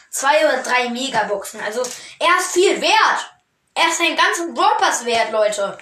zwei 0.10 0.46
oder 0.46 0.62
drei 0.64 0.90
Megaboxen. 0.90 1.62
Also 1.62 1.82
er 2.20 2.38
ist 2.40 2.52
viel 2.52 2.82
wert. 2.82 3.37
Er 3.80 3.90
ist 3.90 4.02
einen 4.02 4.18
ganzen 4.18 4.56
Brawl 4.56 5.06
wert, 5.06 5.32
Leute. 5.32 5.78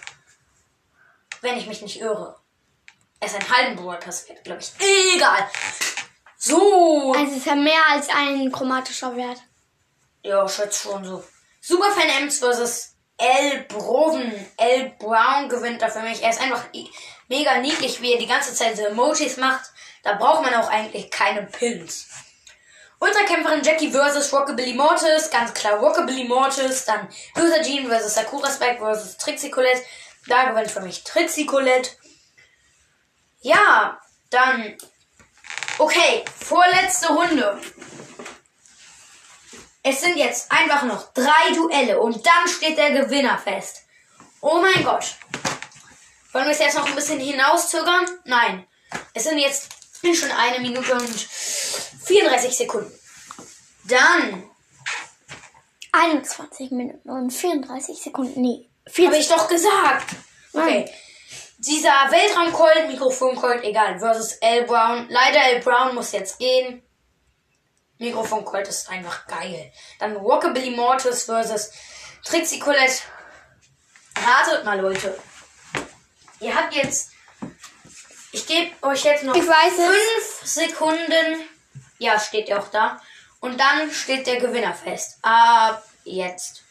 Wenn 1.40 1.58
ich 1.58 1.66
mich 1.66 1.82
nicht 1.82 2.02
irre. 2.02 2.36
Er 3.22 3.28
ist 3.28 3.36
einen 3.36 3.50
halben 3.50 3.76
Brawl 3.78 4.00
wert, 4.02 4.44
glaube 4.44 4.60
ich. 4.60 4.74
Egal. 5.16 5.50
So. 6.38 7.14
Also 7.18 7.38
ist 7.38 7.46
ja 7.46 7.56
mehr 7.56 7.82
als 7.90 8.10
ein 8.10 8.52
chromatischer 8.52 9.16
Wert. 9.16 9.40
Ja, 10.24 10.48
schätze 10.50 10.90
schon 10.90 11.06
so. 11.06 11.24
Superfan 11.62 12.10
Ems 12.10 12.40
versus 12.40 12.96
L. 13.18 13.66
Broven. 13.70 14.34
L. 14.58 14.90
Brown 15.00 15.48
gewinnt 15.48 15.82
da 15.82 15.88
für 15.88 16.02
mich. 16.02 16.22
Er 16.22 16.32
ist 16.32 16.42
einfach 16.42 16.66
mega 17.30 17.60
niedlich, 17.60 18.02
wie 18.02 18.12
er 18.12 18.20
die 18.20 18.28
ganze 18.28 18.54
Zeit 18.54 18.76
so 18.76 18.84
Emojis 18.84 19.38
macht. 19.38 19.72
Da 20.04 20.16
braucht 20.16 20.44
man 20.44 20.54
auch 20.56 20.70
eigentlich 20.70 21.10
keine 21.12 21.44
Pins. 21.44 22.10
Ultrakämpferin 23.06 23.62
Jackie 23.62 23.92
versus 23.92 24.34
Rockabilly 24.34 24.74
Mortis. 24.74 25.30
Ganz 25.30 25.54
klar 25.54 25.76
Rockabilly 25.76 26.24
Mortis. 26.24 26.86
Dann 26.86 27.08
Loser 27.36 27.62
Jean 27.62 27.88
versus 27.88 28.16
Sakura 28.16 28.50
Spike 28.50 28.80
versus 28.80 29.18
Trixie 29.18 29.52
Colette. 29.52 29.84
Da 30.28 30.46
gewinnt 30.50 30.72
für 30.72 30.82
mich 30.82 31.04
Trixie 31.04 31.46
Colette. 31.46 31.92
Ja, 33.42 34.00
dann. 34.32 34.76
Okay, 35.78 36.26
vorletzte 36.44 37.10
Runde. 37.10 37.62
Es 39.84 40.02
sind 40.02 40.18
jetzt 40.18 40.52
einfach 40.52 40.82
noch 40.84 41.14
drei 41.14 41.54
Duelle 41.54 42.00
und 42.00 42.26
dann 42.26 42.48
steht 42.48 42.78
der 42.78 42.92
Gewinner 42.92 43.38
fest. 43.38 43.84
Oh 44.42 44.60
mein 44.60 44.84
Gott. 44.84 45.16
Wollen 46.34 46.46
wir 46.46 46.54
es 46.54 46.60
jetzt 46.60 46.76
noch 46.76 46.88
ein 46.88 46.96
bisschen 46.96 47.20
hinauszögern? 47.20 48.08
Nein. 48.24 48.66
Es 49.14 49.26
sind 49.26 49.38
jetzt 49.38 49.70
schon 50.02 50.32
eine 50.32 50.60
Minute 50.60 50.92
und 50.94 51.28
34 52.06 52.56
Sekunden. 52.56 52.92
Dann. 53.86 54.50
21 55.92 56.72
Minuten 56.72 57.10
und 57.10 57.32
34 57.32 58.02
Sekunden. 58.02 58.42
Nee. 58.42 58.70
Habe 59.06 59.18
ich 59.18 59.28
doch 59.28 59.48
gesagt. 59.48 60.16
Okay. 60.54 60.92
Dieser 61.58 61.90
Weltraumcolt, 62.12 62.88
Mikrofoncolt, 62.90 63.64
egal, 63.64 63.98
versus 64.00 64.34
L. 64.34 64.66
Brown. 64.66 65.08
Leider 65.10 65.40
L. 65.46 65.62
Brown 65.62 65.96
muss 65.96 66.12
jetzt 66.12 66.38
gehen. 66.38 66.84
Mikrofoncolt 67.98 68.68
ist 68.68 68.90
einfach 68.90 69.26
geil. 69.26 69.72
Dann 70.00 70.18
Rockabilly 70.18 70.72
Mortis 70.72 71.24
versus 71.24 71.72
Trixie 72.24 72.60
Colette. 72.60 73.04
Ratet 74.18 74.66
mal, 74.66 74.80
Leute. 74.80 75.18
Ihr 76.42 76.54
habt 76.54 76.74
jetzt. 76.74 77.12
Ich 78.34 78.46
gebe 78.46 78.72
euch 78.82 79.04
jetzt 79.06 79.24
noch 79.24 79.34
Ich 79.34 79.48
weiß 79.48 79.74
es. 79.74 79.86
fünf 79.86 80.70
Sekunden. 80.70 81.48
Ja, 82.00 82.20
steht 82.20 82.50
ja 82.50 82.60
auch 82.60 82.68
da. 82.68 83.00
Und 83.40 83.60
dann 83.60 83.92
steht 83.92 84.28
der 84.28 84.40
Gewinner 84.40 84.74
fest. 84.74 85.20
Ab 85.22 85.84
jetzt. 86.04 86.64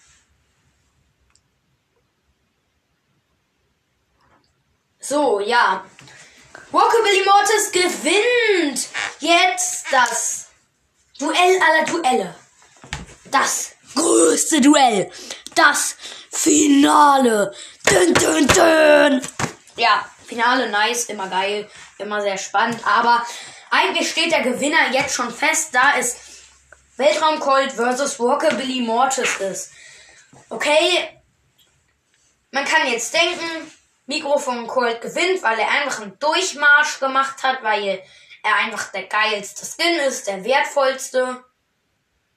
So, 5.01 5.41
ja. 5.41 5.85
Rockabilly 6.73 7.25
Mortis 7.25 7.71
gewinnt 7.71 8.89
jetzt 9.21 9.87
das 9.93 10.47
Duell 11.19 11.61
aller 11.61 11.85
Duelle. 11.85 12.35
Das 13.31 13.73
größte 13.95 14.61
Duell. 14.61 15.11
Das 15.55 15.97
Finale. 16.31 17.55
Dün, 17.89 18.15
dün, 18.15 18.49
dün. 18.49 19.23
Ja, 19.77 20.05
Finale 20.27 20.71
nice, 20.71 21.05
immer 21.11 21.29
geil, 21.29 21.69
immer 21.99 22.21
sehr 22.21 22.39
spannend. 22.39 22.81
Aber 22.87 23.25
eigentlich 23.75 24.11
steht 24.11 24.33
der 24.33 24.43
Gewinner 24.43 24.91
jetzt 24.93 25.15
schon 25.15 25.31
fest, 25.33 25.75
da 25.75 25.95
es 25.99 26.17
Weltraumcolt 26.97 27.73
versus 27.73 28.19
Rockabilly 28.21 28.83
Mortis 28.83 29.37
ist. 29.41 29.73
Okay, 30.49 31.21
man 32.53 32.65
kann 32.65 32.87
jetzt 32.87 33.13
denken, 33.13 33.73
Mikrofon 34.07 34.67
Colt 34.67 35.01
gewinnt, 35.01 35.43
weil 35.43 35.59
er 35.59 35.69
einfach 35.71 36.03
einen 36.03 36.19
Durchmarsch 36.19 37.01
gemacht 37.01 37.43
hat, 37.43 37.63
weil 37.63 38.03
er 38.43 38.55
einfach 38.57 38.93
der 38.93 39.05
geilste 39.05 39.65
Skin 39.67 39.97
ist, 40.07 40.27
der 40.29 40.45
wertvollste. 40.45 41.43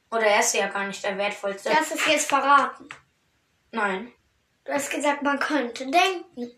Oder 0.10 0.26
er 0.26 0.40
ist 0.40 0.54
ja 0.54 0.68
gar 0.68 0.86
nicht 0.86 1.04
der 1.04 1.18
wertvollste. 1.18 1.70
Das 1.70 1.92
ist 1.92 2.08
jetzt 2.08 2.30
verraten. 2.30 2.88
Nein. 3.72 4.12
Du 4.64 4.72
hast 4.72 4.90
gesagt, 4.90 5.22
man 5.22 5.40
könnte 5.40 5.86
denken. 5.86 6.52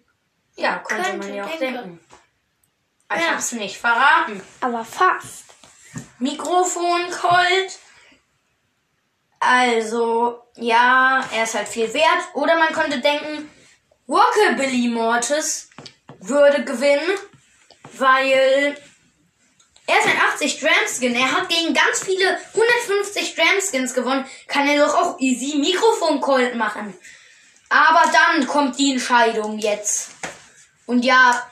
Ja, 0.55 0.79
könnte 0.79 1.09
Könnte 1.09 1.27
man 1.27 1.35
ja 1.35 1.45
auch 1.45 1.57
denken. 1.57 1.73
denken. 1.73 1.99
Ich 3.15 3.21
Ja. 3.21 3.31
hab's 3.31 3.51
nicht 3.53 3.77
verraten. 3.77 4.41
Aber 4.61 4.85
fast. 4.85 5.45
Mikrofon 6.19 7.09
Colt. 7.09 7.79
Also, 9.39 10.43
ja, 10.57 11.23
er 11.33 11.43
ist 11.43 11.55
halt 11.55 11.67
viel 11.67 11.91
wert. 11.93 12.27
Oder 12.33 12.57
man 12.57 12.73
könnte 12.73 12.99
denken, 12.99 13.49
Rockabilly 14.07 14.89
Mortis 14.89 15.69
würde 16.19 16.63
gewinnen, 16.65 17.17
weil 17.93 18.77
er 19.87 19.99
ist 19.99 20.07
ein 20.07 20.21
80 20.33 20.59
Dram 20.59 20.71
Skin. 20.87 21.15
Er 21.15 21.31
hat 21.31 21.49
gegen 21.49 21.73
ganz 21.73 22.03
viele 22.03 22.37
150 22.53 23.35
Dram 23.35 23.59
Skins 23.61 23.93
gewonnen. 23.93 24.25
Kann 24.47 24.67
er 24.67 24.85
doch 24.85 24.93
auch 24.95 25.19
easy 25.19 25.57
Mikrofon 25.57 26.19
Colt 26.21 26.55
machen. 26.55 26.95
Aber 27.69 28.11
dann 28.11 28.45
kommt 28.45 28.77
die 28.77 28.91
Entscheidung 28.93 29.57
jetzt. 29.57 30.09
Und 30.85 31.03
ja, 31.05 31.48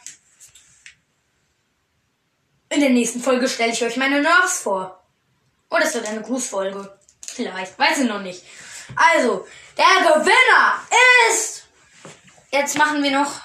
in 2.70 2.82
der 2.82 2.90
nächsten 2.90 3.22
Folge 3.22 3.48
stelle 3.48 3.74
ich 3.74 3.84
euch 3.84 3.98
meine 3.98 4.22
Nerfs 4.22 4.60
vor. 4.60 5.04
Oder 5.70 5.86
es 5.86 5.94
wird 5.94 6.08
eine 6.08 6.22
Grußfolge. 6.22 6.98
Vielleicht. 7.26 7.78
Weiß 7.78 8.00
ich 8.00 8.08
noch 8.08 8.22
nicht. 8.22 8.44
Also, 8.96 9.46
der 9.78 9.86
Gewinner 10.02 10.82
ist. 11.30 11.66
Jetzt 12.52 12.78
machen 12.78 13.04
wir 13.04 13.12
noch 13.12 13.42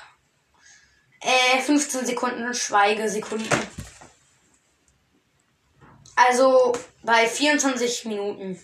äh, 1.20 1.60
15 1.60 2.06
Sekunden 2.06 2.54
Schweigesekunden. 2.54 3.48
Also 6.14 6.72
bei 7.02 7.26
24 7.26 8.04
Minuten. 8.06 8.60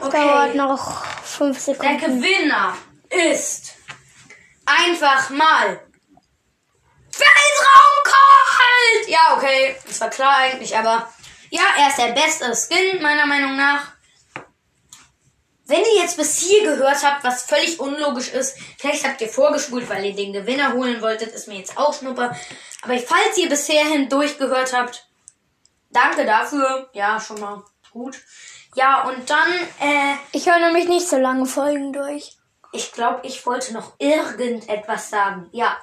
Dauert 0.00 0.54
noch 0.54 1.04
5 1.04 1.64
Der 1.64 1.74
Sekunden. 1.74 1.98
Gewinner 2.00 2.76
ist 3.10 3.74
einfach 4.66 5.30
mal 5.30 5.83
Weltraumcolt! 9.06 9.08
Ja, 9.08 9.36
okay, 9.36 9.76
das 9.86 10.00
war 10.00 10.10
klar 10.10 10.36
eigentlich, 10.38 10.76
aber 10.76 11.08
ja, 11.50 11.62
er 11.78 11.88
ist 11.88 11.98
der 11.98 12.12
beste 12.12 12.54
Skin, 12.54 13.02
meiner 13.02 13.26
Meinung 13.26 13.56
nach. 13.56 13.92
Wenn 15.66 15.80
ihr 15.80 16.02
jetzt 16.02 16.18
bis 16.18 16.38
hier 16.38 16.62
gehört 16.64 17.02
habt, 17.02 17.24
was 17.24 17.44
völlig 17.44 17.80
unlogisch 17.80 18.28
ist, 18.28 18.58
vielleicht 18.78 19.06
habt 19.06 19.20
ihr 19.22 19.28
vorgespult, 19.28 19.88
weil 19.88 20.04
ihr 20.04 20.14
den 20.14 20.32
Gewinner 20.34 20.74
holen 20.74 21.00
wolltet, 21.00 21.32
ist 21.32 21.48
mir 21.48 21.56
jetzt 21.58 21.78
auch 21.78 21.94
Schnupper. 21.94 22.36
Aber 22.82 22.98
falls 22.98 23.38
ihr 23.38 23.48
bisher 23.48 23.84
hindurch 23.86 24.36
gehört 24.36 24.74
habt, 24.74 25.08
danke 25.90 26.26
dafür. 26.26 26.90
Ja, 26.92 27.18
schon 27.18 27.40
mal 27.40 27.62
gut. 27.92 28.18
Ja, 28.74 29.04
und 29.04 29.30
dann, 29.30 29.48
äh, 29.80 30.16
Ich 30.32 30.46
höre 30.46 30.58
nämlich 30.58 30.86
nicht 30.86 31.08
so 31.08 31.16
lange 31.16 31.46
Folgen 31.46 31.92
durch. 31.94 32.36
ich 32.72 32.92
glaube, 32.92 33.20
ich 33.26 33.46
wollte 33.46 33.72
noch 33.72 33.92
irgendetwas 33.98 35.08
sagen. 35.08 35.48
Ja. 35.52 35.78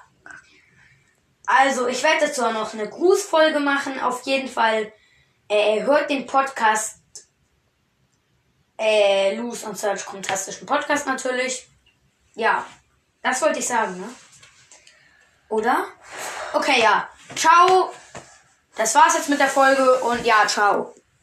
Also, 1.45 1.88
ich 1.88 2.01
werde 2.04 2.27
dazu 2.27 2.45
auch 2.45 2.54
noch 2.54 2.73
eine 2.73 2.89
Grußfolge 2.89 3.60
machen. 3.60 3.99
Auf 3.99 4.23
jeden 4.23 4.47
Fall 4.47 4.91
äh, 5.47 5.84
hört 5.84 6.10
den 6.10 6.25
Podcast 6.25 7.01
äh, 8.77 9.36
Lose 9.36 9.65
und 9.65 9.77
Search 9.77 10.01
fantastischen 10.01 10.65
Podcast 10.65 11.06
natürlich. 11.06 11.67
Ja, 12.36 12.65
das 13.21 13.41
wollte 13.41 13.60
ich 13.60 13.67
sagen, 13.67 13.99
ne? 13.99 14.10
Oder? 15.49 15.86
Okay, 16.54 16.82
ja. 16.82 17.10
Ciao. 17.36 17.91
Das 18.75 18.95
war's 18.95 19.15
jetzt 19.15 19.30
mit 19.30 19.39
der 19.39 19.49
Folge 19.49 19.95
und 19.99 20.25
ja, 20.25 20.47
ciao. 20.47 20.95